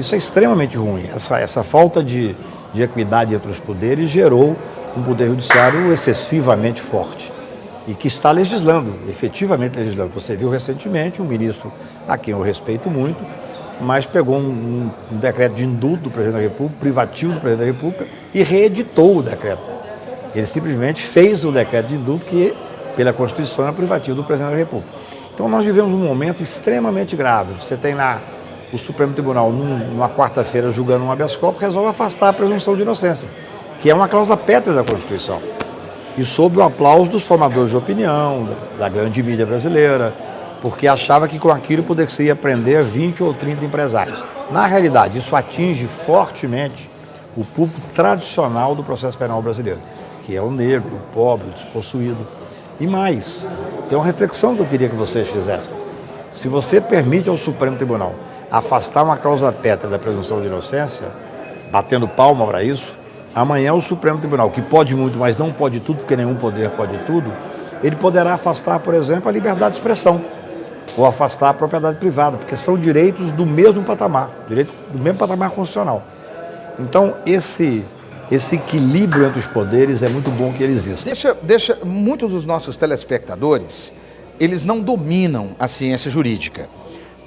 Isso 0.00 0.14
é 0.14 0.18
extremamente 0.18 0.78
ruim. 0.78 1.04
Essa, 1.14 1.38
essa 1.38 1.62
falta 1.62 2.02
de, 2.02 2.34
de 2.72 2.82
equidade 2.82 3.34
entre 3.34 3.50
os 3.50 3.58
poderes 3.58 4.08
gerou 4.08 4.56
um 4.96 5.02
poder 5.02 5.26
judiciário 5.26 5.92
excessivamente 5.92 6.80
forte 6.80 7.30
e 7.86 7.92
que 7.92 8.08
está 8.08 8.30
legislando, 8.30 8.94
efetivamente 9.10 9.78
legislando. 9.78 10.10
Você 10.14 10.34
viu 10.34 10.48
recentemente 10.48 11.20
um 11.20 11.26
ministro 11.26 11.70
a 12.08 12.16
quem 12.16 12.32
eu 12.32 12.40
respeito 12.40 12.88
muito, 12.88 13.22
mas 13.78 14.06
pegou 14.06 14.36
um, 14.38 14.90
um, 15.12 15.16
decreto 15.18 15.56
de 15.56 15.64
indulto 15.64 16.04
do 16.04 16.10
presidente 16.10 16.36
da 16.36 16.48
República, 16.48 16.80
privativo 16.80 17.34
do 17.34 17.40
presidente 17.40 17.66
da 17.66 17.72
República, 17.72 18.06
e 18.32 18.42
reeditou 18.42 19.18
o 19.18 19.22
decreto. 19.22 19.62
Ele 20.34 20.46
simplesmente 20.46 21.02
fez 21.02 21.44
o 21.44 21.52
decreto 21.52 21.88
de 21.88 21.96
indulto 21.96 22.24
que, 22.24 22.54
pela 22.96 23.12
Constituição, 23.12 23.68
é 23.68 23.72
privativo 23.72 24.16
do 24.16 24.24
presidente 24.24 24.52
da 24.52 24.56
República. 24.56 24.92
Então 25.34 25.46
nós 25.46 25.62
vivemos 25.62 25.92
um 25.92 26.04
momento 26.04 26.42
extremamente 26.42 27.14
grave. 27.14 27.52
Você 27.60 27.76
tem 27.76 27.94
lá 27.94 28.20
o 28.72 28.78
Supremo 28.78 29.12
Tribunal, 29.12 29.50
num, 29.50 29.78
numa 29.78 30.08
quarta-feira, 30.08 30.70
julgando 30.70 31.04
um 31.04 31.10
habeas 31.10 31.36
corpus, 31.36 31.60
resolve 31.60 31.88
afastar 31.88 32.28
a 32.28 32.32
presunção 32.32 32.76
de 32.76 32.82
inocência, 32.82 33.28
que 33.80 33.90
é 33.90 33.94
uma 33.94 34.08
cláusula 34.08 34.36
pétrea 34.36 34.74
da 34.74 34.84
Constituição 34.84 35.40
e 36.16 36.24
sob 36.24 36.58
o 36.58 36.62
aplauso 36.62 37.10
dos 37.10 37.22
formadores 37.22 37.70
de 37.70 37.76
opinião, 37.76 38.44
da, 38.44 38.84
da 38.84 38.88
grande 38.88 39.22
mídia 39.22 39.46
brasileira, 39.46 40.12
porque 40.60 40.86
achava 40.86 41.26
que 41.26 41.38
com 41.38 41.50
aquilo 41.50 41.82
poderia 41.82 42.36
prender 42.36 42.84
20 42.84 43.22
ou 43.22 43.32
30 43.32 43.64
empresários. 43.64 44.22
Na 44.50 44.66
realidade, 44.66 45.18
isso 45.18 45.34
atinge 45.34 45.86
fortemente 45.86 46.90
o 47.36 47.44
público 47.44 47.80
tradicional 47.94 48.74
do 48.74 48.82
processo 48.82 49.16
penal 49.16 49.40
brasileiro, 49.40 49.80
que 50.26 50.36
é 50.36 50.42
o 50.42 50.50
negro, 50.50 50.96
o 50.96 51.14
pobre, 51.14 51.48
o 51.48 51.52
despossuído. 51.52 52.26
E 52.78 52.86
mais, 52.86 53.46
tem 53.88 53.96
uma 53.96 54.04
reflexão 54.04 54.54
que 54.54 54.60
eu 54.60 54.66
queria 54.66 54.88
que 54.88 54.96
vocês 54.96 55.28
fizessem. 55.28 55.78
Se 56.30 56.48
você 56.48 56.80
permite 56.80 57.28
ao 57.28 57.36
Supremo 57.36 57.76
Tribunal 57.76 58.14
afastar 58.50 59.02
uma 59.02 59.16
causa 59.16 59.50
pétrea 59.52 59.90
da 59.90 59.98
presunção 59.98 60.40
de 60.40 60.48
inocência, 60.48 61.06
batendo 61.70 62.08
palma 62.08 62.46
para 62.46 62.62
isso, 62.62 62.96
Amanhã 63.34 63.74
o 63.74 63.80
Supremo 63.80 64.18
Tribunal, 64.18 64.50
que 64.50 64.60
pode 64.60 64.94
muito, 64.94 65.16
mas 65.16 65.36
não 65.36 65.52
pode 65.52 65.78
tudo, 65.80 65.98
porque 65.98 66.16
nenhum 66.16 66.34
poder 66.34 66.68
pode 66.70 66.98
tudo, 67.04 67.32
ele 67.82 67.94
poderá 67.94 68.34
afastar, 68.34 68.80
por 68.80 68.92
exemplo, 68.92 69.28
a 69.28 69.32
liberdade 69.32 69.74
de 69.74 69.78
expressão 69.78 70.20
ou 70.96 71.06
afastar 71.06 71.50
a 71.50 71.54
propriedade 71.54 71.98
privada, 71.98 72.36
porque 72.36 72.56
são 72.56 72.76
direitos 72.76 73.30
do 73.30 73.46
mesmo 73.46 73.84
patamar, 73.84 74.30
direito 74.48 74.72
do 74.92 74.98
mesmo 74.98 75.18
patamar 75.18 75.50
constitucional. 75.50 76.02
Então, 76.78 77.14
esse 77.24 77.84
esse 78.30 78.54
equilíbrio 78.54 79.26
entre 79.26 79.40
os 79.40 79.46
poderes 79.46 80.02
é 80.02 80.08
muito 80.08 80.30
bom 80.30 80.52
que 80.52 80.62
ele 80.62 80.72
exista. 80.72 81.04
Deixa, 81.04 81.36
deixa, 81.42 81.78
muitos 81.84 82.30
dos 82.30 82.46
nossos 82.46 82.76
telespectadores, 82.76 83.92
eles 84.38 84.62
não 84.62 84.80
dominam 84.80 85.50
a 85.58 85.66
ciência 85.66 86.08
jurídica. 86.08 86.68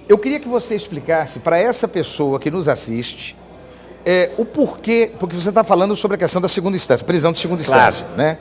Eu 0.08 0.18
queria 0.18 0.40
que 0.40 0.48
você 0.48 0.76
explicasse 0.76 1.40
para 1.40 1.58
essa 1.58 1.88
pessoa 1.88 2.40
que 2.40 2.52
nos 2.52 2.68
assiste, 2.68 3.38
é, 4.06 4.32
o 4.38 4.44
porquê, 4.44 5.12
porque 5.18 5.34
você 5.34 5.50
está 5.50 5.64
falando 5.64 5.96
sobre 5.96 6.16
a 6.16 6.18
questão 6.18 6.42
da 6.42 6.50
segunda 6.50 6.76
instância, 6.76 7.06
prisão 7.06 7.32
de 7.32 7.40
segunda 7.40 7.64
claro. 7.64 7.88
instância, 7.88 8.16
né? 8.18 8.38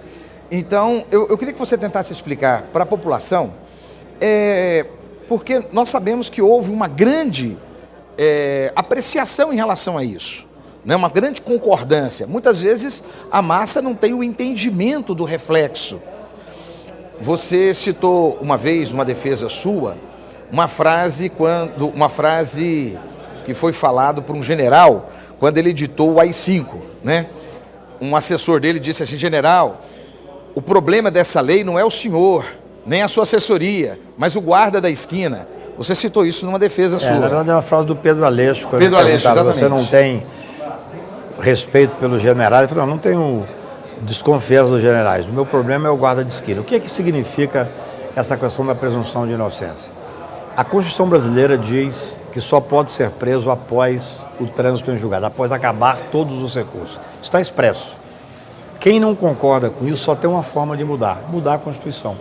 Então, 0.51 1.05
eu, 1.11 1.29
eu, 1.29 1.39
queria 1.39 1.53
que 1.53 1.59
você 1.59 1.79
tentasse 1.79 2.13
explicar 2.13 2.65
para 2.73 2.83
a 2.83 2.87
população, 2.87 3.55
é, 4.21 4.85
porque 5.29 5.63
nós 5.73 5.89
sabemos 5.89 6.29
que 6.29 6.43
houve 6.43 6.71
uma 6.71 6.89
grande 6.89 7.57
é, 8.19 8.73
apreciação 8.75 9.53
em 9.53 9.57
relação 9.57 9.97
a 9.97 10.05
isso, 10.05 10.47
né? 10.85 10.97
uma 10.97 11.09
grande 11.09 11.41
concordância. 11.41 12.27
Muitas 12.27 12.61
vezes 12.61 13.03
a 13.31 13.41
massa 13.41 13.81
não 13.81 13.95
tem 13.95 14.13
o 14.13 14.23
entendimento 14.23 15.15
do 15.15 15.25
reflexo. 15.25 16.03
Você 17.21 17.73
citou 17.73 18.37
uma 18.41 18.59
vez, 18.59 18.93
uma 18.93 19.05
defesa 19.05 19.49
sua, 19.49 19.97
uma 20.53 20.69
frase 20.69 21.31
quando 21.31 21.89
uma 21.89 22.11
frase 22.11 22.99
que 23.47 23.55
foi 23.55 23.73
falado 23.73 24.23
por 24.23 24.37
um 24.37 24.43
general 24.43 25.11
quando 25.41 25.57
ele 25.57 25.71
editou 25.71 26.13
o 26.13 26.21
AI-5, 26.21 26.67
né? 27.03 27.27
Um 28.01 28.15
assessor 28.15 28.61
dele 28.61 28.79
disse 28.79 29.03
assim, 29.03 29.17
general, 29.17 29.81
o 30.55 30.61
problema 30.61 31.11
dessa 31.11 31.41
lei 31.41 31.65
não 31.65 31.79
é 31.79 31.85
o 31.85 31.91
senhor, 31.91 32.45
nem 32.85 33.03
a 33.03 33.09
sua 33.09 33.23
assessoria, 33.23 33.99
mas 34.17 34.37
o 34.37 34.41
guarda 34.41 34.81
da 34.81 34.91
esquina. 34.91 35.49
Você 35.79 35.95
citou 35.95 36.27
isso 36.27 36.45
numa 36.45 36.59
defesa 36.59 36.97
é, 36.97 36.99
sua. 36.99 37.13
Na 37.13 37.21
verdade 37.21 37.49
é 37.49 37.53
uma 37.55 37.63
frase 37.63 37.87
do 37.87 37.97
Pedro 37.97 38.25
Aleixo. 38.25 38.69
Pedro 38.69 38.99
Aleixo, 38.99 39.27
exatamente. 39.27 39.59
Você 39.59 39.69
não 39.69 39.85
tem 39.85 40.25
respeito 41.41 41.97
pelos 41.97 42.21
generais? 42.21 42.65
Eu 42.65 42.69
falei, 42.69 42.85
não, 42.85 42.95
não 42.95 42.99
tenho 42.99 43.47
desconfiança 44.03 44.71
dos 44.71 44.83
generais. 44.83 45.27
O 45.27 45.33
meu 45.33 45.47
problema 45.47 45.89
é 45.89 45.91
o 45.91 45.97
guarda 45.97 46.23
de 46.23 46.33
esquina. 46.33 46.61
O 46.61 46.65
que 46.65 46.75
é 46.75 46.81
que 46.81 46.91
significa 46.91 47.69
essa 48.15 48.37
questão 48.37 48.67
da 48.67 48.75
presunção 48.75 49.27
de 49.27 49.33
inocência? 49.33 50.02
A 50.55 50.63
Constituição 50.63 51.09
brasileira 51.09 51.57
diz 51.57 52.21
que 52.31 52.41
só 52.41 52.61
pode 52.61 52.91
ser 52.91 53.09
preso 53.11 53.51
após 53.51 54.27
o 54.39 54.47
trânsito 54.47 54.91
em 54.91 54.99
julgado, 54.99 55.25
após 55.25 55.51
acabar 55.51 55.97
todos 56.11 56.43
os 56.43 56.55
recursos. 56.55 56.99
Está 57.23 57.41
expresso. 57.41 57.95
Quem 58.79 59.01
não 59.01 59.15
concorda 59.15 59.71
com 59.71 59.87
isso 59.87 60.05
só 60.05 60.15
tem 60.15 60.29
uma 60.29 60.43
forma 60.43 60.77
de 60.77 60.85
mudar: 60.85 61.23
mudar 61.31 61.55
a 61.55 61.59
Constituição. 61.59 62.17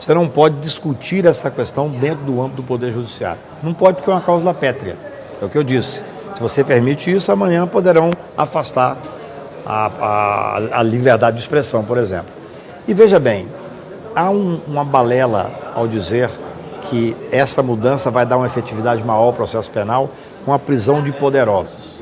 Você 0.00 0.14
não 0.14 0.26
pode 0.26 0.56
discutir 0.60 1.26
essa 1.26 1.50
questão 1.50 1.90
dentro 1.90 2.24
do 2.24 2.40
âmbito 2.40 2.56
do 2.56 2.62
Poder 2.62 2.92
Judiciário. 2.92 3.40
Não 3.62 3.74
pode 3.74 3.96
porque 3.96 4.10
é 4.10 4.14
uma 4.14 4.22
cláusula 4.22 4.54
pétrea. 4.54 4.96
É 5.42 5.44
o 5.44 5.48
que 5.48 5.58
eu 5.58 5.64
disse. 5.64 6.02
Se 6.32 6.40
você 6.40 6.64
permite 6.64 7.14
isso, 7.14 7.30
amanhã 7.30 7.66
poderão 7.66 8.10
afastar 8.38 8.96
a, 9.66 9.90
a, 10.00 10.78
a 10.78 10.82
liberdade 10.82 11.36
de 11.36 11.42
expressão, 11.42 11.84
por 11.84 11.98
exemplo. 11.98 12.32
E 12.88 12.94
veja 12.94 13.18
bem, 13.18 13.48
há 14.14 14.30
um, 14.30 14.60
uma 14.66 14.84
balela 14.84 15.50
ao 15.74 15.88
dizer 15.88 16.30
que 16.88 17.16
essa 17.30 17.62
mudança 17.62 18.10
vai 18.10 18.26
dar 18.26 18.36
uma 18.36 18.46
efetividade 18.46 19.02
maior 19.02 19.24
ao 19.24 19.32
processo 19.32 19.70
penal 19.70 20.10
com 20.44 20.52
a 20.52 20.58
prisão 20.58 21.02
de 21.02 21.12
poderosos. 21.12 21.96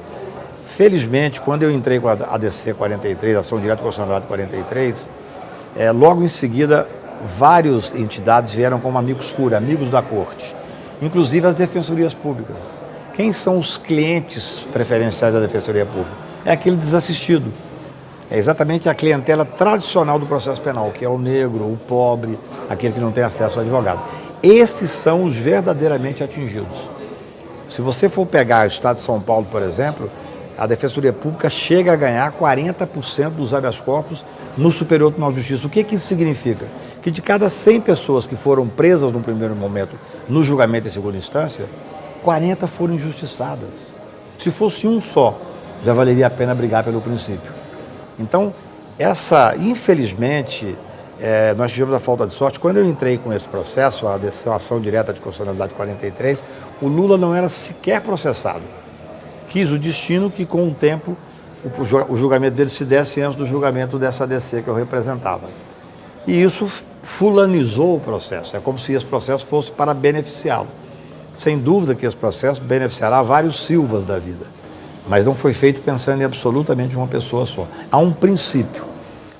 Felizmente, 0.66 1.40
quando 1.40 1.62
eu 1.62 1.70
entrei 1.70 2.00
com 2.00 2.08
a 2.08 2.12
ADC 2.12 2.74
43, 2.74 3.36
Ação 3.36 3.60
Direta 3.60 3.82
Constitucionalidade 3.82 4.26
43, 4.26 5.10
é, 5.76 5.92
logo 5.92 6.22
em 6.22 6.28
seguida, 6.28 6.88
várias 7.38 7.94
entidades 7.94 8.54
vieram 8.54 8.80
como 8.80 8.98
amigos 8.98 9.32
cura, 9.32 9.56
amigos 9.56 9.90
da 9.90 10.02
corte, 10.02 10.54
inclusive 11.00 11.46
as 11.46 11.54
defensorias 11.54 12.12
públicas. 12.12 12.56
Quem 13.14 13.32
são 13.32 13.58
os 13.58 13.78
clientes 13.78 14.60
preferenciais 14.72 15.32
da 15.32 15.40
defensoria 15.40 15.86
pública? 15.86 16.16
É 16.44 16.52
aquele 16.52 16.76
desassistido. 16.76 17.52
É 18.28 18.36
exatamente 18.36 18.88
a 18.88 18.94
clientela 18.94 19.44
tradicional 19.44 20.18
do 20.18 20.26
processo 20.26 20.60
penal, 20.60 20.90
que 20.90 21.04
é 21.04 21.08
o 21.08 21.18
negro, 21.18 21.64
o 21.64 21.78
pobre, 21.86 22.36
aquele 22.68 22.94
que 22.94 23.00
não 23.00 23.12
tem 23.12 23.22
acesso 23.22 23.58
ao 23.58 23.62
advogado. 23.62 24.00
Esses 24.44 24.90
são 24.90 25.24
os 25.24 25.34
verdadeiramente 25.34 26.22
atingidos. 26.22 26.78
Se 27.68 27.80
você 27.80 28.08
for 28.08 28.26
pegar 28.26 28.64
o 28.64 28.68
Estado 28.68 28.96
de 28.96 29.02
São 29.02 29.20
Paulo, 29.20 29.46
por 29.50 29.62
exemplo, 29.62 30.08
a 30.56 30.66
Defensoria 30.66 31.12
Pública 31.12 31.50
chega 31.50 31.92
a 31.92 31.96
ganhar 31.96 32.30
40% 32.32 33.30
dos 33.30 33.52
habeas 33.52 33.80
corpus 33.80 34.24
no 34.56 34.70
Superior 34.70 35.10
Tribunal 35.10 35.32
de 35.32 35.40
Justiça. 35.40 35.66
O 35.66 35.70
que, 35.70 35.82
que 35.82 35.96
isso 35.96 36.06
significa? 36.06 36.66
que 37.04 37.10
de 37.10 37.20
cada 37.20 37.50
100 37.50 37.82
pessoas 37.82 38.26
que 38.26 38.34
foram 38.34 38.66
presas 38.66 39.12
no 39.12 39.20
primeiro 39.20 39.54
momento 39.54 39.94
no 40.26 40.42
julgamento 40.42 40.88
em 40.88 40.90
segunda 40.90 41.18
instância, 41.18 41.66
40 42.22 42.66
foram 42.66 42.94
injustiçadas. 42.94 43.94
Se 44.38 44.50
fosse 44.50 44.86
um 44.88 45.02
só, 45.02 45.38
já 45.84 45.92
valeria 45.92 46.28
a 46.28 46.30
pena 46.30 46.54
brigar 46.54 46.82
pelo 46.82 47.02
princípio. 47.02 47.52
Então, 48.18 48.54
essa, 48.98 49.54
infelizmente, 49.54 50.74
é, 51.20 51.54
nós 51.54 51.72
tivemos 51.72 51.94
a 51.94 52.00
falta 52.00 52.26
de 52.26 52.34
sorte. 52.34 52.58
Quando 52.58 52.78
eu 52.78 52.84
entrei 52.84 53.18
com 53.18 53.32
esse 53.32 53.46
processo, 53.46 54.06
a 54.08 54.16
decisão 54.16 54.54
ação 54.54 54.80
direta 54.80 55.12
de 55.12 55.20
constitucionalidade 55.20 55.74
43, 55.74 56.42
o 56.82 56.88
Lula 56.88 57.16
não 57.16 57.34
era 57.34 57.48
sequer 57.48 58.00
processado. 58.00 58.62
Quis 59.48 59.70
o 59.70 59.78
destino 59.78 60.30
que, 60.30 60.44
com 60.44 60.68
o 60.68 60.74
tempo, 60.74 61.16
o 62.08 62.16
julgamento 62.16 62.56
dele 62.56 62.68
se 62.68 62.84
desse 62.84 63.20
antes 63.20 63.36
do 63.36 63.46
julgamento 63.46 63.98
dessa 63.98 64.24
ADC 64.24 64.62
que 64.62 64.68
eu 64.68 64.74
representava. 64.74 65.48
E 66.26 66.42
isso 66.42 66.68
fulanizou 67.02 67.96
o 67.96 68.00
processo. 68.00 68.56
É 68.56 68.60
como 68.60 68.78
se 68.78 68.92
esse 68.92 69.04
processo 69.04 69.46
fosse 69.46 69.70
para 69.70 69.94
beneficiá-lo. 69.94 70.68
Sem 71.36 71.58
dúvida 71.58 71.94
que 71.94 72.06
esse 72.06 72.16
processo 72.16 72.60
beneficiará 72.60 73.22
vários 73.22 73.64
Silvas 73.66 74.04
da 74.04 74.18
vida, 74.18 74.46
mas 75.08 75.26
não 75.26 75.34
foi 75.34 75.52
feito 75.52 75.82
pensando 75.82 76.22
em 76.22 76.24
absolutamente 76.24 76.96
uma 76.96 77.08
pessoa 77.08 77.44
só. 77.44 77.66
Há 77.90 77.98
um 77.98 78.12
princípio. 78.12 78.93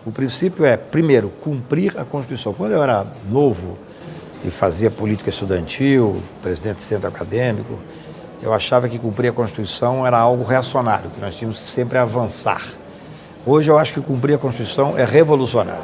O 0.07 0.13
princípio 0.13 0.67
é, 0.67 0.77
primeiro, 0.77 1.31
cumprir 1.31 1.99
a 1.99 2.05
Constituição. 2.05 2.53
Quando 2.53 2.73
eu 2.73 2.83
era 2.83 3.07
novo 3.31 3.79
e 4.45 4.51
fazia 4.51 4.91
política 4.91 5.31
estudantil, 5.31 6.23
presidente 6.43 6.77
de 6.77 6.83
centro 6.83 7.09
acadêmico, 7.09 7.79
eu 8.43 8.53
achava 8.53 8.87
que 8.87 8.99
cumprir 8.99 9.29
a 9.29 9.33
Constituição 9.33 10.07
era 10.07 10.19
algo 10.19 10.45
reacionário, 10.45 11.09
que 11.09 11.19
nós 11.21 11.35
tínhamos 11.35 11.59
que 11.59 11.65
sempre 11.65 11.97
avançar. 11.97 12.63
Hoje 13.47 13.71
eu 13.71 13.79
acho 13.79 13.95
que 13.95 14.01
cumprir 14.03 14.35
a 14.35 14.39
Constituição 14.39 14.99
é 14.99 15.07
revolucionário. 15.07 15.83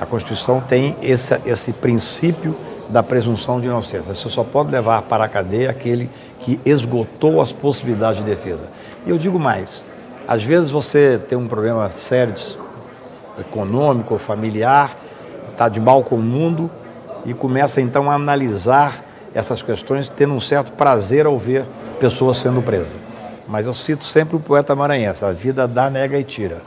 A 0.00 0.06
Constituição 0.06 0.60
tem 0.60 0.94
esse, 1.02 1.40
esse 1.44 1.72
princípio 1.72 2.54
da 2.88 3.02
presunção 3.02 3.60
de 3.60 3.66
inocência. 3.66 4.14
Você 4.14 4.30
só 4.30 4.44
pode 4.44 4.70
levar 4.70 5.02
para 5.02 5.24
a 5.24 5.28
cadeia 5.28 5.70
aquele 5.70 6.08
que 6.38 6.60
esgotou 6.64 7.42
as 7.42 7.50
possibilidades 7.50 8.20
de 8.20 8.30
defesa. 8.30 8.68
E 9.04 9.10
eu 9.10 9.18
digo 9.18 9.40
mais: 9.40 9.84
às 10.28 10.44
vezes 10.44 10.70
você 10.70 11.20
tem 11.28 11.36
um 11.36 11.48
problema 11.48 11.90
sério 11.90 12.34
econômico 13.40 14.14
ou 14.14 14.20
familiar, 14.20 14.96
está 15.50 15.68
de 15.68 15.80
mal 15.80 16.02
com 16.02 16.16
o 16.16 16.22
mundo 16.22 16.70
e 17.24 17.34
começa 17.34 17.80
então 17.80 18.10
a 18.10 18.14
analisar 18.14 19.04
essas 19.34 19.60
questões, 19.62 20.08
tendo 20.08 20.34
um 20.34 20.40
certo 20.40 20.72
prazer 20.72 21.26
ao 21.26 21.36
ver 21.38 21.64
pessoas 22.00 22.38
sendo 22.38 22.62
presas. 22.62 22.96
Mas 23.46 23.66
eu 23.66 23.74
cito 23.74 24.04
sempre 24.04 24.36
o 24.36 24.40
poeta 24.40 24.74
maranhense: 24.74 25.24
a 25.24 25.32
vida 25.32 25.66
dá, 25.66 25.88
nega 25.88 26.18
e 26.18 26.24
tira. 26.24 26.60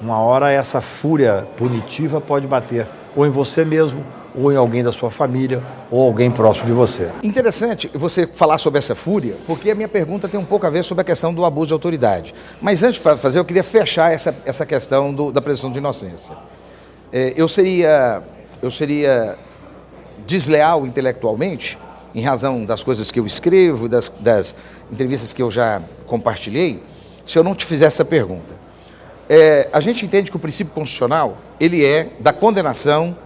Uma 0.00 0.18
hora 0.18 0.50
essa 0.50 0.80
fúria 0.80 1.46
punitiva 1.56 2.20
pode 2.20 2.46
bater 2.46 2.86
ou 3.16 3.26
em 3.26 3.30
você 3.30 3.64
mesmo, 3.64 4.04
ou 4.36 4.52
em 4.52 4.56
alguém 4.56 4.84
da 4.84 4.92
sua 4.92 5.10
família, 5.10 5.62
ou 5.90 6.02
alguém 6.06 6.30
próximo 6.30 6.66
de 6.66 6.72
você. 6.72 7.10
Interessante 7.22 7.90
você 7.94 8.26
falar 8.26 8.58
sobre 8.58 8.78
essa 8.78 8.94
fúria, 8.94 9.36
porque 9.46 9.70
a 9.70 9.74
minha 9.74 9.88
pergunta 9.88 10.28
tem 10.28 10.38
um 10.38 10.44
pouco 10.44 10.66
a 10.66 10.70
ver 10.70 10.82
sobre 10.84 11.02
a 11.02 11.04
questão 11.04 11.32
do 11.32 11.44
abuso 11.44 11.68
de 11.68 11.72
autoridade. 11.72 12.34
Mas 12.60 12.82
antes 12.82 13.00
de 13.00 13.16
fazer, 13.16 13.38
eu 13.38 13.44
queria 13.44 13.64
fechar 13.64 14.12
essa, 14.12 14.36
essa 14.44 14.66
questão 14.66 15.14
do, 15.14 15.32
da 15.32 15.40
presunção 15.40 15.70
de 15.70 15.78
inocência. 15.78 16.36
É, 17.12 17.32
eu, 17.36 17.48
seria, 17.48 18.22
eu 18.60 18.70
seria 18.70 19.36
desleal 20.26 20.86
intelectualmente, 20.86 21.78
em 22.14 22.22
razão 22.22 22.64
das 22.64 22.82
coisas 22.82 23.10
que 23.12 23.20
eu 23.20 23.26
escrevo, 23.26 23.88
das, 23.88 24.10
das 24.20 24.56
entrevistas 24.90 25.32
que 25.32 25.42
eu 25.42 25.50
já 25.50 25.82
compartilhei, 26.06 26.82
se 27.24 27.38
eu 27.38 27.44
não 27.44 27.54
te 27.54 27.64
fizesse 27.64 27.96
essa 27.96 28.04
pergunta 28.04 28.66
é, 29.28 29.68
a 29.72 29.80
gente 29.80 30.04
entende 30.04 30.30
que 30.30 30.36
o 30.36 30.40
princípio 30.40 30.72
constitucional 30.72 31.38
ele 31.58 31.84
é 31.84 32.10
da 32.20 32.32
condenação, 32.32 33.16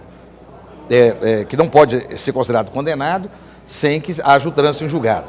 é, 0.91 1.15
é, 1.21 1.45
que 1.45 1.55
não 1.55 1.69
pode 1.69 2.19
ser 2.19 2.33
considerado 2.33 2.69
condenado 2.69 3.31
sem 3.65 4.01
que 4.01 4.11
haja 4.21 4.49
o 4.49 4.51
trânsito 4.51 4.83
em 4.83 4.89
julgado. 4.89 5.27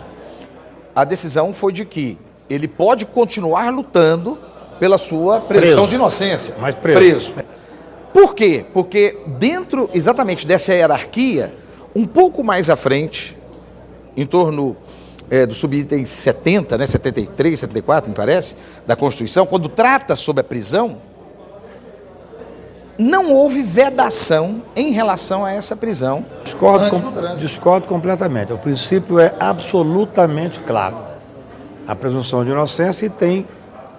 A 0.95 1.05
decisão 1.05 1.53
foi 1.53 1.73
de 1.73 1.85
que 1.85 2.19
ele 2.51 2.67
pode 2.67 3.07
continuar 3.07 3.73
lutando 3.73 4.37
pela 4.81 4.99
sua 4.99 5.41
presunção 5.41 5.87
de 5.87 5.95
inocência. 5.95 6.57
Mas 6.59 6.75
preso. 6.75 6.99
preso. 6.99 7.35
Por 8.13 8.35
quê? 8.35 8.67
Porque 8.75 9.19
dentro 9.39 9.89
exatamente 9.95 10.47
dessa 10.47 10.75
hierarquia, 10.75 11.55
um 11.95 12.07
pouco 12.07 12.43
mais 12.43 12.69
à 12.69 12.77
frente, 12.77 13.37
em 14.17 14.27
torno 14.27 14.77
é, 15.31 15.47
do 15.47 15.55
subitem 15.55 16.05
70, 16.05 16.77
né, 16.77 16.87
73, 16.87 17.61
74, 17.61 18.11
me 18.11 18.17
parece, 18.17 18.57
da 18.87 18.97
Constituição, 18.97 19.47
quando 19.47 19.69
trata 19.69 20.17
sobre 20.17 20.41
a 20.41 20.45
prisão, 20.45 21.01
não 23.03 23.33
houve 23.33 23.63
vedação 23.63 24.63
em 24.77 24.93
relação 24.93 25.45
a 25.45 25.53
essa 25.53 25.75
prisão. 25.75 26.25
Discordo, 26.45 26.91
com, 26.91 27.35
discordo 27.37 27.87
completamente. 27.87 28.53
O 28.53 28.59
princípio 28.59 29.19
é 29.19 29.35
absolutamente 29.41 30.61
claro. 30.61 30.97
A 31.87 31.97
presunção 31.97 32.45
de 32.45 32.51
inocência 32.51 33.07
e 33.07 33.11
tem 33.11 33.47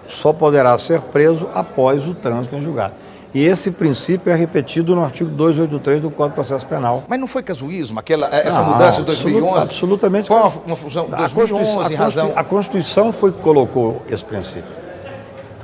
só 0.08 0.32
poderá 0.32 0.76
ser 0.78 1.00
preso 1.00 1.48
após 1.54 2.06
o 2.06 2.14
trânsito 2.14 2.56
em 2.56 2.62
julgado. 2.62 2.94
E 3.34 3.44
esse 3.44 3.72
princípio 3.72 4.32
é 4.32 4.36
repetido 4.36 4.94
no 4.94 5.02
artigo 5.04 5.28
283 5.28 6.00
do 6.00 6.10
Código 6.10 6.30
de 6.30 6.34
Processo 6.34 6.64
Penal. 6.66 7.02
Mas 7.08 7.18
não 7.18 7.26
foi 7.26 7.42
casuísmo 7.42 7.98
aquela, 7.98 8.28
essa 8.28 8.60
ah, 8.60 8.64
mudança 8.64 9.00
de 9.00 9.06
2011? 9.06 9.58
Absolutamente. 9.58 10.28
Foi 10.28 10.36
uma, 10.36 10.52
uma 10.66 10.76
fusão 10.76 11.06
de 11.06 11.16
2011 11.16 11.92
em 11.92 11.96
razão... 11.96 12.32
A 12.36 12.44
Constituição 12.44 13.12
foi 13.12 13.32
que 13.32 13.40
colocou 13.40 14.02
esse 14.08 14.24
princípio. 14.24 14.83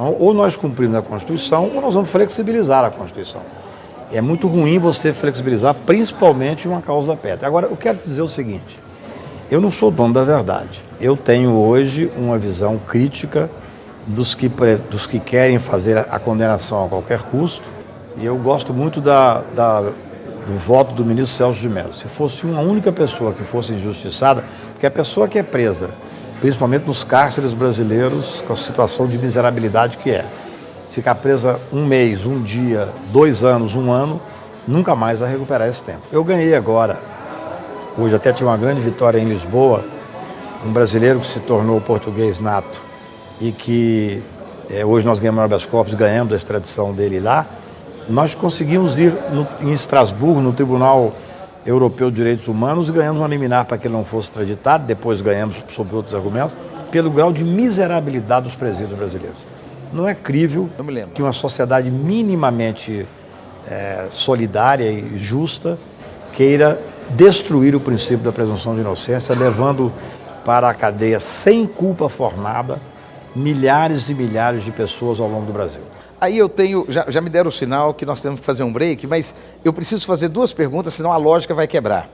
Então, 0.01 0.17
ou 0.19 0.33
nós 0.33 0.57
cumprimos 0.57 0.97
a 0.97 1.03
Constituição, 1.03 1.71
ou 1.75 1.83
nós 1.83 1.93
vamos 1.93 2.09
flexibilizar 2.09 2.87
a 2.87 2.91
Constituição. 2.91 3.43
É 4.11 4.23
muito 4.23 4.49
ruim 4.49 4.79
você 4.79 5.13
flexibilizar, 5.13 5.75
principalmente 5.75 6.67
uma 6.67 6.81
causa 6.81 7.15
pétrea. 7.15 7.47
Agora, 7.47 7.67
eu 7.67 7.77
quero 7.77 7.99
dizer 8.03 8.23
o 8.23 8.27
seguinte: 8.27 8.79
eu 9.51 9.61
não 9.61 9.71
sou 9.71 9.91
dono 9.91 10.15
da 10.15 10.25
verdade. 10.25 10.81
Eu 10.99 11.19
tenho 11.19 11.51
hoje 11.51 12.11
uma 12.17 12.39
visão 12.39 12.79
crítica 12.79 13.51
dos 14.07 14.35
que, 14.35 14.51
dos 14.91 15.07
que 15.07 15.21
querem 15.21 15.59
fazer 15.59 15.99
a 15.99 16.19
condenação 16.19 16.87
a 16.87 16.89
qualquer 16.89 17.21
custo. 17.21 17.63
E 18.17 18.25
eu 18.25 18.37
gosto 18.39 18.73
muito 18.73 19.03
da, 19.03 19.43
da, 19.55 19.83
do 19.83 20.55
voto 20.57 20.95
do 20.95 21.05
ministro 21.05 21.37
Celso 21.37 21.61
de 21.61 21.69
Mello. 21.69 21.93
Se 21.93 22.05
fosse 22.05 22.47
uma 22.47 22.63
única 22.63 22.91
pessoa 22.91 23.35
que 23.35 23.45
fosse 23.45 23.75
injustiçada, 23.75 24.43
porque 24.73 24.87
a 24.87 24.91
pessoa 24.91 25.29
que 25.29 25.39
é 25.39 25.43
presa, 25.43 25.91
principalmente 26.41 26.87
nos 26.87 27.05
cárceres 27.05 27.53
brasileiros, 27.53 28.43
com 28.47 28.53
a 28.53 28.57
situação 28.57 29.07
de 29.07 29.19
miserabilidade 29.19 29.99
que 29.99 30.11
é, 30.11 30.25
ficar 30.91 31.15
presa 31.15 31.61
um 31.73 31.85
mês, 31.85 32.25
um 32.25 32.43
dia, 32.43 32.89
dois 33.13 33.45
anos, 33.45 33.77
um 33.77 33.93
ano, 33.93 34.21
nunca 34.67 34.97
mais 34.97 35.19
vai 35.19 35.31
recuperar 35.31 35.69
esse 35.69 35.83
tempo. 35.83 36.01
Eu 36.11 36.25
ganhei 36.25 36.55
agora, 36.55 36.99
hoje 37.97 38.15
até 38.15 38.33
tive 38.33 38.49
uma 38.49 38.57
grande 38.57 38.81
vitória 38.81 39.19
em 39.19 39.29
Lisboa, 39.29 39.85
um 40.67 40.73
brasileiro 40.73 41.21
que 41.21 41.27
se 41.27 41.41
tornou 41.41 41.81
português 41.81 42.41
nato 42.41 42.81
e 43.41 43.53
que 43.53 44.23
é, 44.69 44.85
hoje 44.85 45.07
nós 45.07 45.19
ganhamos 45.19 45.43
habeas 45.43 45.67
corpus, 45.67 45.95
ganhamos 45.95 46.33
a 46.33 46.37
extradição 46.37 46.93
dele 46.93 47.21
lá, 47.21 47.47
nós 48.09 48.35
conseguimos 48.35 48.99
ir 48.99 49.13
no, 49.33 49.47
em 49.61 49.73
Estrasburgo, 49.73 50.41
no 50.41 50.53
Tribunal 50.53 51.13
Europeu 51.65 52.11
de 52.11 52.17
Direitos 52.17 52.49
Humanos, 52.49 52.89
e 52.89 52.93
ganhamos 52.93 53.21
uma 53.21 53.29
liminar 53.29 53.65
para 53.65 53.77
que 53.77 53.87
ele 53.87 53.95
não 53.95 54.05
fosse 54.05 54.29
extraditado, 54.29 54.87
depois 54.87 55.21
ganhamos 55.21 55.57
sob 55.71 55.95
outros 55.95 56.15
argumentos, 56.15 56.55
pelo 56.91 57.11
grau 57.11 57.33
de 57.33 57.45
miserabilidade 57.45 58.45
dos 58.45 58.55
presídios 58.55 58.99
brasileiros. 58.99 59.39
Não 59.93 60.09
é 60.09 60.15
crível 60.15 60.69
que 61.15 61.23
uma 61.23 61.33
sociedade 61.33 61.91
minimamente 61.91 63.07
é, 63.69 64.07
solidária 64.11 64.91
e 64.91 65.17
justa 65.17 65.79
queira 66.33 66.81
destruir 67.11 67.75
o 67.75 67.81
princípio 67.81 68.25
da 68.25 68.33
presunção 68.33 68.75
de 68.75 68.81
inocência, 68.81 69.35
levando 69.35 69.93
para 70.45 70.69
a 70.69 70.75
cadeia 70.75 71.21
sem 71.21 71.67
culpa 71.67 72.09
formada 72.09 72.81
milhares 73.35 74.09
e 74.09 74.15
milhares 74.15 74.65
de 74.65 74.71
pessoas 74.71 75.21
ao 75.21 75.29
longo 75.29 75.47
do 75.47 75.53
Brasil. 75.53 75.83
Aí 76.21 76.37
eu 76.37 76.51
tenho, 76.51 76.85
já, 76.87 77.07
já 77.09 77.19
me 77.23 77.31
deram 77.31 77.49
o 77.49 77.53
sinal 77.53 77.95
que 77.95 78.05
nós 78.05 78.21
temos 78.21 78.41
que 78.41 78.47
fazer 78.47 78.63
um 78.63 78.71
break, 78.71 79.07
mas 79.07 79.35
eu 79.65 79.73
preciso 79.73 80.05
fazer 80.05 80.29
duas 80.29 80.53
perguntas, 80.53 80.93
senão 80.93 81.11
a 81.11 81.17
lógica 81.17 81.55
vai 81.55 81.67
quebrar. 81.67 82.11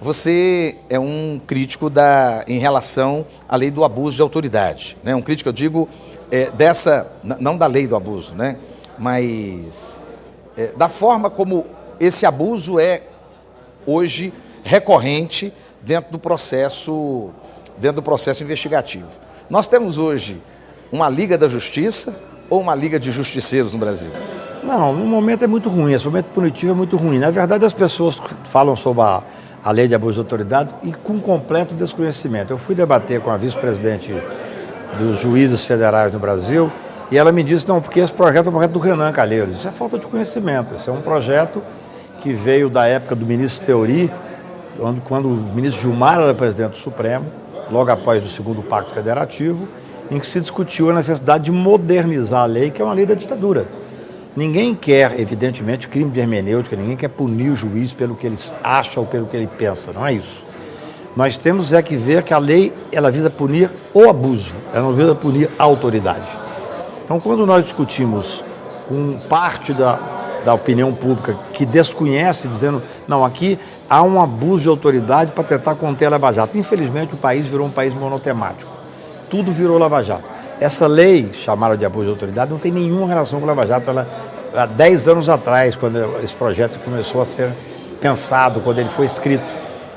Você 0.00 0.76
é 0.88 1.00
um 1.00 1.40
crítico 1.44 1.90
da, 1.90 2.44
em 2.46 2.58
relação 2.58 3.26
à 3.48 3.56
lei 3.56 3.72
do 3.72 3.84
abuso 3.84 4.14
de 4.14 4.22
autoridade, 4.22 4.96
né? 5.02 5.16
Um 5.16 5.22
crítico, 5.22 5.48
eu 5.48 5.52
digo, 5.52 5.88
é, 6.30 6.48
dessa, 6.52 7.10
não 7.24 7.58
da 7.58 7.66
lei 7.66 7.88
do 7.88 7.96
abuso, 7.96 8.36
né? 8.36 8.56
Mas 8.96 10.00
é, 10.56 10.68
da 10.76 10.88
forma 10.88 11.28
como 11.28 11.66
esse 11.98 12.24
abuso 12.24 12.78
é 12.78 13.02
hoje 13.84 14.32
recorrente 14.62 15.52
dentro 15.82 16.12
do 16.12 16.20
processo, 16.20 17.30
dentro 17.78 17.96
do 17.96 18.02
processo 18.02 18.44
investigativo. 18.44 19.08
Nós 19.50 19.66
temos 19.66 19.98
hoje 19.98 20.40
uma 20.92 21.08
Liga 21.08 21.36
da 21.36 21.48
Justiça 21.48 22.14
ou 22.54 22.60
uma 22.60 22.74
Liga 22.74 23.00
de 23.00 23.10
Justiceiros 23.10 23.72
no 23.72 23.80
Brasil? 23.80 24.10
Não, 24.62 24.92
no 24.92 25.04
momento 25.04 25.42
é 25.42 25.46
muito 25.46 25.68
ruim, 25.68 25.92
esse 25.92 26.04
momento 26.04 26.26
punitivo 26.26 26.70
é 26.70 26.74
muito 26.74 26.96
ruim. 26.96 27.18
Na 27.18 27.30
verdade, 27.30 27.64
as 27.64 27.72
pessoas 27.72 28.20
falam 28.44 28.76
sobre 28.76 29.02
a, 29.02 29.22
a 29.62 29.70
lei 29.72 29.88
de 29.88 29.94
abuso 29.94 30.14
de 30.14 30.20
autoridade 30.20 30.70
e 30.84 30.92
com 30.92 31.18
completo 31.18 31.74
desconhecimento. 31.74 32.52
Eu 32.52 32.58
fui 32.58 32.74
debater 32.74 33.20
com 33.20 33.30
a 33.30 33.36
vice-presidente 33.36 34.14
dos 34.98 35.18
juízes 35.18 35.64
federais 35.64 36.12
no 36.12 36.20
Brasil 36.20 36.70
e 37.10 37.18
ela 37.18 37.32
me 37.32 37.42
disse, 37.42 37.68
não, 37.68 37.80
porque 37.80 37.98
esse 37.98 38.12
projeto 38.12 38.46
é 38.46 38.48
um 38.48 38.52
projeto 38.52 38.70
do 38.70 38.78
Renan 38.78 39.10
Calheiros. 39.10 39.56
Isso 39.56 39.66
é 39.66 39.72
falta 39.72 39.98
de 39.98 40.06
conhecimento, 40.06 40.76
esse 40.76 40.88
é 40.88 40.92
um 40.92 41.02
projeto 41.02 41.60
que 42.20 42.32
veio 42.32 42.70
da 42.70 42.86
época 42.86 43.16
do 43.16 43.26
ministro 43.26 43.66
Teori, 43.66 44.10
quando, 44.78 45.00
quando 45.02 45.28
o 45.28 45.36
ministro 45.54 45.82
Gilmar 45.82 46.20
era 46.20 46.32
presidente 46.32 46.70
do 46.70 46.76
Supremo, 46.76 47.26
logo 47.70 47.90
após 47.90 48.24
o 48.24 48.28
segundo 48.28 48.62
Pacto 48.62 48.92
Federativo, 48.92 49.68
em 50.10 50.18
que 50.18 50.26
se 50.26 50.40
discutiu 50.40 50.90
a 50.90 50.94
necessidade 50.94 51.44
de 51.44 51.52
modernizar 51.52 52.42
a 52.42 52.46
lei, 52.46 52.70
que 52.70 52.80
é 52.80 52.84
uma 52.84 52.94
lei 52.94 53.06
da 53.06 53.14
ditadura. 53.14 53.66
Ninguém 54.36 54.74
quer, 54.74 55.18
evidentemente, 55.18 55.86
crime 55.86 56.10
de 56.10 56.18
hermenêutica, 56.18 56.74
ninguém 56.74 56.96
quer 56.96 57.08
punir 57.08 57.50
o 57.50 57.56
juiz 57.56 57.92
pelo 57.92 58.16
que 58.16 58.26
ele 58.26 58.36
acha 58.62 58.98
ou 58.98 59.06
pelo 59.06 59.26
que 59.26 59.36
ele 59.36 59.46
pensa, 59.46 59.92
não 59.92 60.04
é 60.04 60.12
isso. 60.12 60.44
Nós 61.16 61.38
temos 61.38 61.72
é 61.72 61.80
que 61.80 61.96
ver 61.96 62.24
que 62.24 62.34
a 62.34 62.38
lei, 62.38 62.72
ela 62.90 63.10
visa 63.10 63.30
punir 63.30 63.70
o 63.92 64.08
abuso, 64.10 64.52
ela 64.72 64.82
não 64.82 64.92
visa 64.92 65.14
punir 65.14 65.48
a 65.56 65.62
autoridade. 65.62 66.26
Então, 67.04 67.20
quando 67.20 67.46
nós 67.46 67.62
discutimos 67.62 68.44
com 68.88 69.16
parte 69.28 69.72
da, 69.72 69.98
da 70.44 70.52
opinião 70.52 70.92
pública 70.92 71.36
que 71.52 71.64
desconhece, 71.64 72.48
dizendo, 72.48 72.82
não, 73.06 73.24
aqui 73.24 73.58
há 73.88 74.02
um 74.02 74.20
abuso 74.20 74.64
de 74.64 74.68
autoridade 74.68 75.30
para 75.30 75.44
tentar 75.44 75.76
conter 75.76 76.06
a 76.06 76.10
Lava 76.10 76.32
Jato. 76.32 76.58
Infelizmente, 76.58 77.14
o 77.14 77.16
país 77.16 77.46
virou 77.46 77.68
um 77.68 77.70
país 77.70 77.94
monotemático. 77.94 78.73
Tudo 79.34 79.50
virou 79.50 79.78
Lava 79.78 80.00
Jato. 80.00 80.22
Essa 80.60 80.86
lei, 80.86 81.32
chamada 81.32 81.76
de 81.76 81.84
abuso 81.84 82.04
de 82.04 82.10
autoridade, 82.12 82.52
não 82.52 82.58
tem 82.58 82.70
nenhuma 82.70 83.08
relação 83.08 83.40
com 83.40 83.46
Lava 83.46 83.66
Jato. 83.66 83.90
Ela, 83.90 84.06
há 84.54 84.64
10 84.64 85.08
anos 85.08 85.28
atrás, 85.28 85.74
quando 85.74 85.98
esse 86.22 86.32
projeto 86.32 86.78
começou 86.84 87.20
a 87.20 87.24
ser 87.24 87.50
pensado, 88.00 88.60
quando 88.60 88.78
ele 88.78 88.88
foi 88.90 89.06
escrito, 89.06 89.42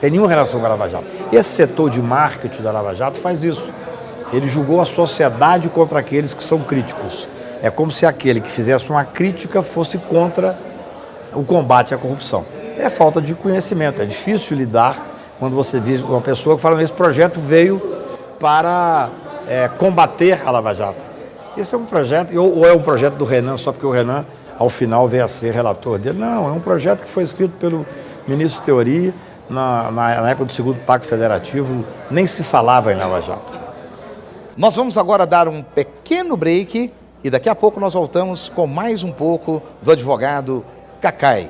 tem 0.02 0.10
nenhuma 0.10 0.28
relação 0.28 0.60
com 0.60 0.66
a 0.66 0.70
Lava 0.70 0.90
Jato. 0.90 1.06
Esse 1.32 1.50
setor 1.50 1.92
de 1.92 2.02
marketing 2.02 2.64
da 2.64 2.72
Lava 2.72 2.96
Jato 2.96 3.20
faz 3.20 3.44
isso. 3.44 3.70
Ele 4.34 4.48
julgou 4.48 4.82
a 4.82 4.88
sociedade 4.88 5.70
contra 5.70 6.00
aqueles 6.00 6.34
que 6.34 6.44
são 6.44 6.58
críticos. 6.62 7.30
É 7.62 7.70
como 7.70 7.92
se 7.92 8.08
aquele 8.08 8.42
que 8.42 8.50
fizesse 8.50 8.90
uma 8.90 9.06
crítica 9.06 9.62
fosse 9.62 10.00
contra 10.00 10.58
o 11.32 11.44
combate 11.44 11.94
à 11.94 11.98
corrupção. 12.00 12.44
É 12.76 12.90
falta 12.90 13.22
de 13.22 13.36
conhecimento, 13.36 14.02
é 14.02 14.06
difícil 14.06 14.58
lidar 14.58 14.98
quando 15.38 15.56
você 15.56 15.80
vê 15.80 15.96
uma 15.98 16.22
pessoa 16.22 16.56
que 16.56 16.62
fala 16.64 16.82
esse 16.82 16.92
projeto 16.92 17.40
veio 17.40 17.80
para 18.40 19.10
é, 19.48 19.68
combater 19.68 20.42
a 20.46 20.52
Lava 20.52 20.74
Jato. 20.74 21.00
Esse 21.58 21.74
é 21.74 21.78
um 21.78 21.86
projeto, 21.86 22.38
ou, 22.38 22.60
ou 22.60 22.68
é 22.68 22.74
um 22.74 22.82
projeto 22.82 23.16
do 23.16 23.26
Renan, 23.26 23.58
só 23.58 23.72
porque 23.72 23.86
o 23.86 23.92
Renan, 23.92 24.26
ao 24.60 24.70
final, 24.70 25.08
veio 25.08 25.26
a 25.26 25.28
ser 25.28 25.54
relator 25.54 25.98
dele. 25.98 26.20
Não, 26.20 26.48
é 26.48 26.52
um 26.52 26.60
projeto 26.60 27.02
que 27.02 27.10
foi 27.10 27.24
escrito 27.24 27.58
pelo 27.58 27.86
ministro 28.28 28.64
Teoria, 28.64 29.14
na, 29.50 29.92
na, 29.92 30.22
na 30.22 30.30
época 30.30 30.46
do 30.46 30.54
segundo 30.54 30.80
Pacto 30.86 31.08
Federativo, 31.08 31.86
nem 32.12 32.28
se 32.28 32.44
falava 32.44 32.92
em 32.92 32.96
Lava 32.96 33.22
Jato. 33.22 33.60
Nós 34.56 34.76
vamos 34.76 34.98
agora 34.98 35.26
dar 35.26 35.48
um 35.48 35.64
pequeno 35.64 36.36
break 36.36 36.92
e 37.24 37.30
daqui 37.30 37.50
a 37.50 37.56
pouco 37.56 37.80
nós 37.80 37.94
voltamos 37.94 38.50
com 38.50 38.68
mais 38.68 39.04
um 39.04 39.12
pouco 39.12 39.62
do 39.82 39.92
advogado 39.92 40.66
Cacai. 41.00 41.50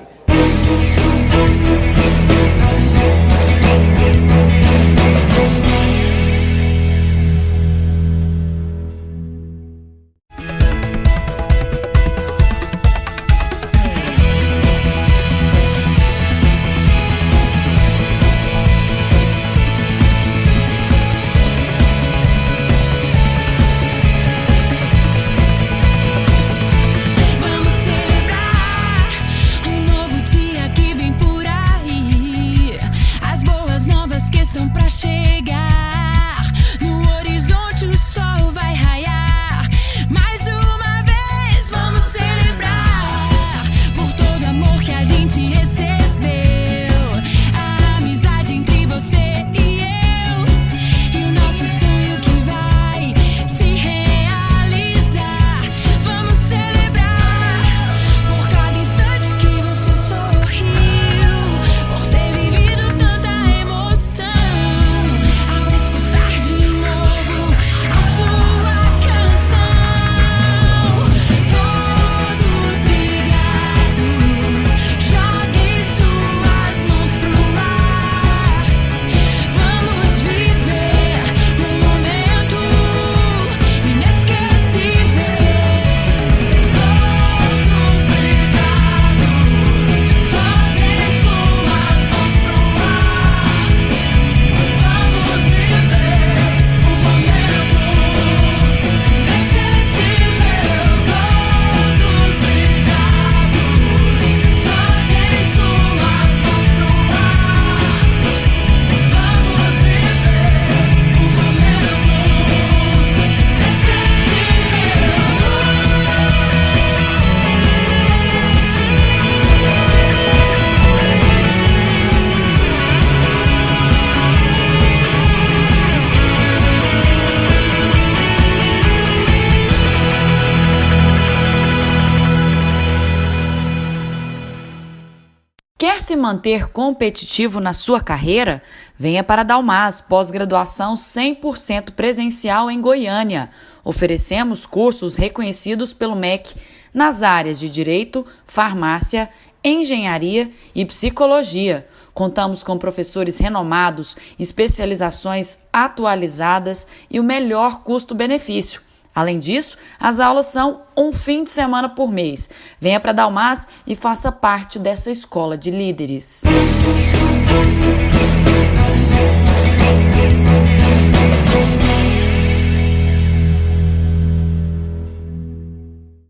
Manter 136.28 136.68
competitivo 136.72 137.62
na 137.62 137.72
sua 137.72 138.02
carreira? 138.02 138.62
Venha 139.00 139.24
para 139.24 139.44
Dalmas, 139.44 140.02
pós-graduação 140.02 140.94
100% 140.94 141.92
presencial 141.92 142.70
em 142.70 142.82
Goiânia. 142.82 143.50
Oferecemos 143.82 144.66
cursos 144.66 145.16
reconhecidos 145.16 145.94
pelo 145.94 146.18
MEC 146.18 146.54
nas 146.94 147.24
áreas 147.24 147.58
de 147.58 147.70
Direito, 147.70 148.26
Farmácia, 148.46 149.30
Engenharia 149.64 150.52
e 150.76 150.84
Psicologia. 150.86 151.88
Contamos 152.14 152.62
com 152.62 152.78
professores 152.78 153.38
renomados, 153.38 154.18
especializações 154.38 155.60
atualizadas 155.72 156.86
e 157.10 157.22
o 157.22 157.24
melhor 157.24 157.84
custo-benefício. 157.84 158.82
Além 159.18 159.40
disso, 159.40 159.80
as 160.00 160.20
aulas 160.20 160.46
são 160.46 160.82
um 160.96 161.12
fim 161.12 161.44
de 161.44 161.50
semana 161.50 161.90
por 161.90 162.12
mês. 162.12 162.52
Venha 162.80 163.00
para 163.00 163.14
Dalmas 163.14 163.68
e 163.88 163.96
faça 163.96 164.32
parte 164.32 164.78
dessa 164.78 165.10
escola 165.10 165.58
de 165.58 165.72
líderes. 165.72 166.44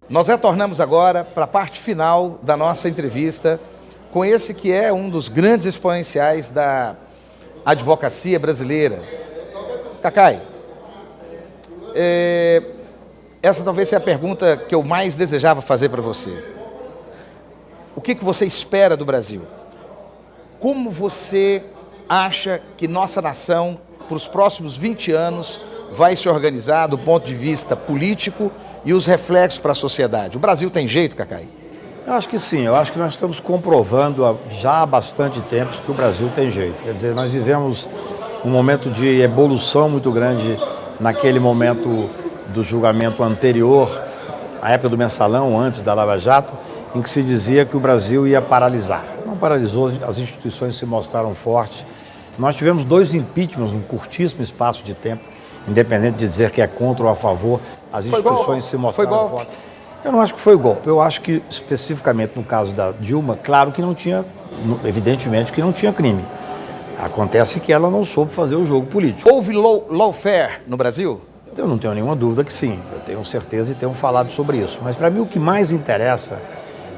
Nós 0.07 0.29
retornamos 0.29 0.79
agora 0.79 1.25
para 1.25 1.43
a 1.43 1.47
parte 1.47 1.81
final 1.81 2.39
da 2.41 2.55
nossa 2.55 2.87
entrevista 2.87 3.59
com 4.13 4.23
esse 4.23 4.53
que 4.53 4.71
é 4.71 4.93
um 4.93 5.09
dos 5.09 5.27
grandes 5.27 5.67
exponenciais 5.67 6.49
da 6.49 6.95
advocacia 7.65 8.39
brasileira. 8.39 9.03
Cacai, 10.01 10.41
é, 11.93 12.76
essa 13.41 13.63
talvez 13.63 13.89
seja 13.89 13.97
a 13.97 14.03
pergunta 14.03 14.57
que 14.57 14.73
eu 14.73 14.83
mais 14.83 15.15
desejava 15.15 15.61
fazer 15.61 15.89
para 15.89 16.01
você. 16.01 16.43
O 17.95 18.01
que, 18.01 18.15
que 18.15 18.23
você 18.23 18.45
espera 18.45 18.97
do 18.97 19.05
Brasil? 19.05 19.41
Como 20.59 20.89
você 20.89 21.63
acha 22.09 22.61
que 22.77 22.87
nossa 22.87 23.21
nação, 23.21 23.79
para 24.07 24.15
os 24.15 24.27
próximos 24.27 24.75
20 24.75 25.11
anos, 25.11 25.61
vai 25.91 26.15
se 26.15 26.27
organizar 26.27 26.87
do 26.87 26.97
ponto 26.97 27.25
de 27.25 27.33
vista 27.33 27.75
político 27.75 28.51
e 28.83 28.93
os 28.93 29.05
reflexos 29.05 29.59
para 29.59 29.71
a 29.71 29.75
sociedade? 29.75 30.37
O 30.37 30.39
Brasil 30.39 30.69
tem 30.69 30.87
jeito, 30.87 31.15
Cacai? 31.15 31.47
Eu 32.05 32.13
acho 32.13 32.29
que 32.29 32.39
sim, 32.39 32.61
eu 32.61 32.75
acho 32.75 32.93
que 32.93 32.99
nós 32.99 33.13
estamos 33.13 33.39
comprovando 33.39 34.39
já 34.61 34.81
há 34.81 34.85
bastante 34.85 35.41
tempo 35.41 35.71
que 35.85 35.91
o 35.91 35.93
Brasil 35.93 36.29
tem 36.33 36.49
jeito. 36.49 36.81
Quer 36.83 36.93
dizer, 36.93 37.13
nós 37.13 37.31
vivemos 37.31 37.85
um 38.45 38.49
momento 38.49 38.89
de 38.89 39.19
evolução 39.19 39.89
muito 39.89 40.09
grande 40.11 40.57
naquele 40.99 41.39
momento 41.39 42.09
do 42.53 42.63
julgamento 42.63 43.23
anterior, 43.23 43.89
a 44.61 44.71
época 44.71 44.89
do 44.89 44.97
mensalão, 44.97 45.59
antes 45.59 45.81
da 45.81 45.93
Lava 45.93 46.17
Jato, 46.17 46.51
em 46.95 47.01
que 47.01 47.09
se 47.09 47.21
dizia 47.21 47.65
que 47.65 47.75
o 47.75 47.79
Brasil 47.79 48.27
ia 48.27 48.41
paralisar. 48.41 49.03
Não 49.25 49.37
paralisou, 49.37 49.91
as 50.07 50.17
instituições 50.17 50.77
se 50.77 50.85
mostraram 50.85 51.35
fortes. 51.35 51.83
Nós 52.37 52.55
tivemos 52.55 52.85
dois 52.85 53.13
impeachments 53.13 53.71
num 53.71 53.81
curtíssimo 53.81 54.43
espaço 54.43 54.83
de 54.83 54.93
tempo, 54.93 55.23
independente 55.67 56.17
de 56.17 56.27
dizer 56.27 56.51
que 56.51 56.61
é 56.61 56.67
contra 56.67 57.03
ou 57.03 57.09
a 57.09 57.15
favor, 57.15 57.59
as 57.91 58.05
instituições 58.05 58.65
se 58.65 58.77
mostraram 58.77 59.29
fortes. 59.29 59.53
Eu 60.03 60.11
não 60.11 60.21
acho 60.21 60.33
que 60.33 60.39
foi 60.39 60.55
golpe. 60.55 60.87
Eu 60.87 61.01
acho 61.01 61.21
que, 61.21 61.41
especificamente 61.49 62.33
no 62.35 62.43
caso 62.43 62.71
da 62.71 62.91
Dilma, 62.91 63.37
claro 63.41 63.71
que 63.71 63.81
não 63.81 63.93
tinha, 63.93 64.23
evidentemente 64.85 65.51
que 65.51 65.61
não 65.61 65.73
tinha 65.73 65.91
crime. 65.91 66.23
Acontece 66.97 67.59
que 67.59 67.73
ela 67.73 67.89
não 67.89 68.05
soube 68.05 68.33
fazer 68.33 68.55
o 68.55 68.65
jogo 68.65 68.87
político. 68.87 69.29
Houve 69.29 69.53
lawfare 69.53 70.61
no 70.65 70.77
Brasil? 70.77 71.21
Eu 71.57 71.67
não 71.67 71.77
tenho 71.77 71.93
nenhuma 71.95 72.15
dúvida 72.15 72.43
que 72.43 72.53
sim. 72.53 72.79
Eu 72.93 72.99
tenho 72.99 73.25
certeza 73.25 73.71
e 73.71 73.75
tenho 73.75 73.93
falado 73.93 74.31
sobre 74.31 74.57
isso. 74.57 74.79
Mas 74.83 74.95
para 74.95 75.09
mim 75.09 75.21
o 75.21 75.25
que 75.25 75.39
mais 75.39 75.71
interessa 75.71 76.39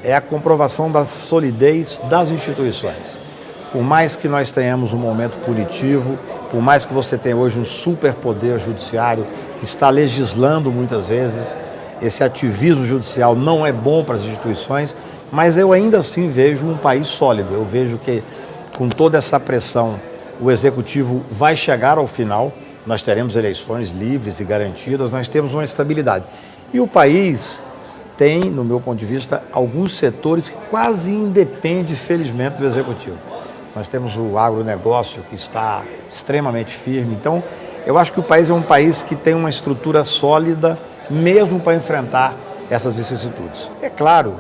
é 0.04 0.14
a 0.14 0.20
comprovação 0.20 0.92
da 0.92 1.06
solidez 1.06 2.02
das 2.10 2.30
instituições. 2.30 3.20
Por 3.72 3.82
mais 3.82 4.16
que 4.16 4.28
nós 4.28 4.52
tenhamos 4.52 4.92
um 4.92 4.98
momento 4.98 5.34
punitivo, 5.46 6.18
por 6.52 6.62
mais 6.62 6.84
que 6.84 6.94
você 6.94 7.18
tenha 7.18 7.38
hoje 7.38 7.58
um 7.58 7.64
superpoder 7.64 8.60
judiciário 8.60 9.26
que 9.60 9.64
está 9.64 9.90
legislando 9.90 10.72
muitas 10.72 11.08
vezes, 11.08 11.56
esse 12.02 12.24
ativismo 12.24 12.86
judicial 12.86 13.36
não 13.36 13.66
é 13.66 13.72
bom 13.72 14.04
para 14.04 14.16
as 14.16 14.24
instituições, 14.24 14.96
mas 15.32 15.56
eu 15.56 15.72
ainda 15.72 16.00
assim 16.00 16.30
vejo 16.30 16.66
um 16.66 16.76
país 16.76 17.08
sólido. 17.08 17.54
Eu 17.54 17.64
vejo 17.64 17.98
que 17.98 18.24
com 18.78 18.90
toda 18.90 19.18
essa 19.18 19.40
pressão, 19.40 20.00
o 20.42 20.50
executivo 20.50 21.22
vai 21.32 21.56
chegar 21.56 21.98
ao 21.98 22.08
final, 22.08 22.52
nós 22.86 23.02
teremos 23.02 23.36
eleições 23.36 23.92
livres 23.92 24.40
e 24.40 24.44
garantidas, 24.44 25.12
nós 25.12 25.28
temos 25.28 25.54
uma 25.54 25.64
estabilidade. 25.64 26.26
E 26.74 26.80
o 26.80 26.88
país 26.88 27.62
tem, 28.18 28.42
no 28.42 28.64
meu 28.64 28.80
ponto 28.80 28.98
de 28.98 29.06
vista, 29.06 29.42
alguns 29.52 29.96
setores 29.96 30.50
que 30.50 30.58
quase 30.70 31.12
independem, 31.12 31.96
felizmente, 31.96 32.58
do 32.58 32.66
executivo. 32.66 33.18
Nós 33.76 33.88
temos 33.88 34.16
o 34.18 34.38
agronegócio 34.38 35.22
que 35.30 35.36
está 35.36 35.84
extremamente 36.08 36.76
firme. 36.76 37.16
Então, 37.16 37.42
eu 37.86 37.98
acho 37.98 38.12
que 38.12 38.20
o 38.20 38.24
país 38.24 38.50
é 38.50 38.54
um 38.54 38.62
país 38.62 39.02
que 39.04 39.16
tem 39.16 39.34
uma 39.34 39.50
estrutura 39.50 40.04
sólida, 40.04 40.78
mesmo 41.10 41.60
para 41.60 41.76
enfrentar 41.76 42.36
essas 42.70 42.94
vicissitudes. 42.94 43.70
É 43.82 43.90
claro 43.90 44.36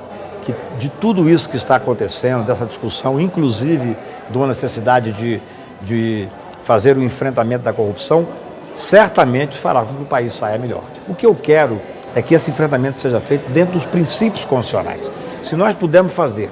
que 0.45 0.53
de 0.77 0.89
tudo 0.89 1.29
isso 1.29 1.49
que 1.49 1.57
está 1.57 1.75
acontecendo, 1.75 2.45
dessa 2.45 2.65
discussão, 2.65 3.19
inclusive 3.19 3.95
de 4.29 4.37
uma 4.37 4.47
necessidade 4.47 5.11
de, 5.13 5.41
de 5.81 6.27
fazer 6.69 6.95
o 6.95 7.03
enfrentamento 7.03 7.63
da 7.63 7.73
corrupção, 7.73 8.27
certamente 8.75 9.57
fará 9.57 9.81
com 9.81 9.95
que 9.95 10.03
o 10.03 10.05
país 10.05 10.33
saia 10.33 10.55
melhor. 10.59 10.83
O 11.07 11.15
que 11.15 11.25
eu 11.25 11.33
quero 11.33 11.81
é 12.13 12.21
que 12.21 12.35
esse 12.35 12.51
enfrentamento 12.51 12.99
seja 12.99 13.19
feito 13.19 13.49
dentro 13.49 13.73
dos 13.73 13.85
princípios 13.85 14.45
constitucionais. 14.45 15.11
Se 15.41 15.55
nós 15.55 15.75
pudermos 15.75 16.13
fazer 16.13 16.51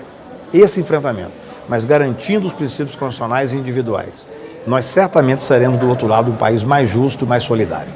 esse 0.52 0.82
enfrentamento, 0.82 1.34
mas 1.70 1.86
garantindo 1.86 2.48
os 2.48 2.54
princípios 2.54 2.96
constitucionais 2.96 3.54
individuais, 3.54 4.28
nós 4.66 4.86
certamente 4.86 5.44
seremos 5.44 5.80
do 5.80 5.88
outro 5.88 6.08
lado 6.08 6.32
um 6.32 6.36
país 6.36 6.64
mais 6.64 6.90
justo 6.90 7.24
e 7.24 7.28
mais 7.28 7.44
solidário. 7.44 7.94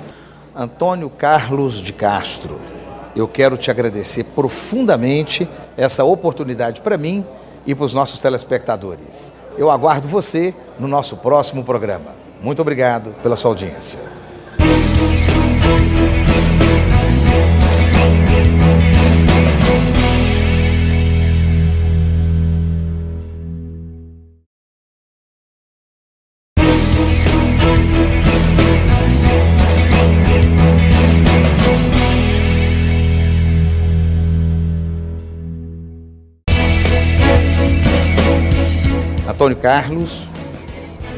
Antônio 0.56 1.10
Carlos 1.10 1.82
de 1.82 1.92
Castro, 1.92 2.60
eu 3.16 3.28
quero 3.28 3.58
te 3.58 3.72
agradecer 3.72 4.26
profundamente 4.26 5.50
essa 5.76 6.04
oportunidade 6.04 6.82
para 6.82 7.00
mim 7.00 7.26
e 7.66 7.74
para 7.74 7.86
os 7.86 7.96
nossos 7.96 8.20
telespectadores. 8.20 9.34
Eu 9.58 9.70
aguardo 9.70 10.08
você 10.08 10.54
no 10.80 10.88
nosso 10.88 11.18
próximo 11.18 11.64
programa. 11.64 12.16
Muito 12.42 12.62
obrigado 12.62 13.14
pela 13.22 13.36
sua 13.36 13.52
audiência. 13.52 14.00
Antônio 39.52 39.58
Carlos, 39.58 40.22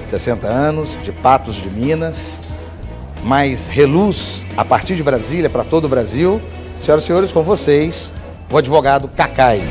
60 0.08 0.48
anos, 0.48 0.90
de 1.04 1.12
Patos 1.12 1.56
de 1.56 1.70
Minas, 1.70 2.40
mais 3.24 3.68
reluz 3.68 4.44
a 4.58 4.66
partir 4.66 4.96
de 4.96 5.04
Brasília 5.04 5.50
para 5.50 5.64
todo 5.64 5.86
o 5.86 5.90
Brasil. 5.90 6.42
Senhoras 6.80 7.04
e 7.04 7.08
senhores, 7.08 7.32
com 7.32 7.44
vocês, 7.44 8.12
o 8.52 8.58
advogado 8.58 9.08
Cacai. 9.08 9.62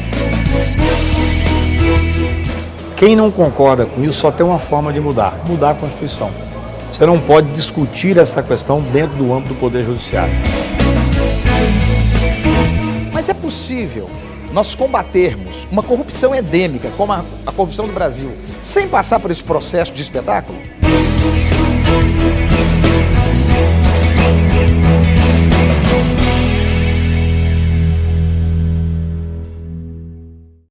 Quem 2.96 3.16
não 3.16 3.32
concorda 3.32 3.84
com 3.84 4.02
isso 4.04 4.20
só 4.20 4.30
tem 4.30 4.46
uma 4.46 4.60
forma 4.60 4.92
de 4.92 5.00
mudar: 5.00 5.34
mudar 5.44 5.70
a 5.70 5.74
Constituição. 5.74 6.30
Você 6.92 7.04
não 7.04 7.18
pode 7.18 7.50
discutir 7.50 8.16
essa 8.16 8.42
questão 8.42 8.80
dentro 8.80 9.16
do 9.16 9.32
âmbito 9.32 9.54
do 9.54 9.60
Poder 9.60 9.84
Judiciário. 9.84 10.34
Mas 13.12 13.28
é 13.28 13.34
possível 13.34 14.08
nós 14.52 14.74
combatermos 14.74 15.66
uma 15.70 15.82
corrupção 15.82 16.34
endêmica, 16.34 16.90
como 16.96 17.12
a, 17.12 17.24
a 17.46 17.52
corrupção 17.52 17.86
do 17.86 17.92
Brasil, 17.92 18.30
sem 18.62 18.88
passar 18.88 19.18
por 19.18 19.30
esse 19.30 19.42
processo 19.42 19.92
de 19.92 20.02
espetáculo? 20.02 20.58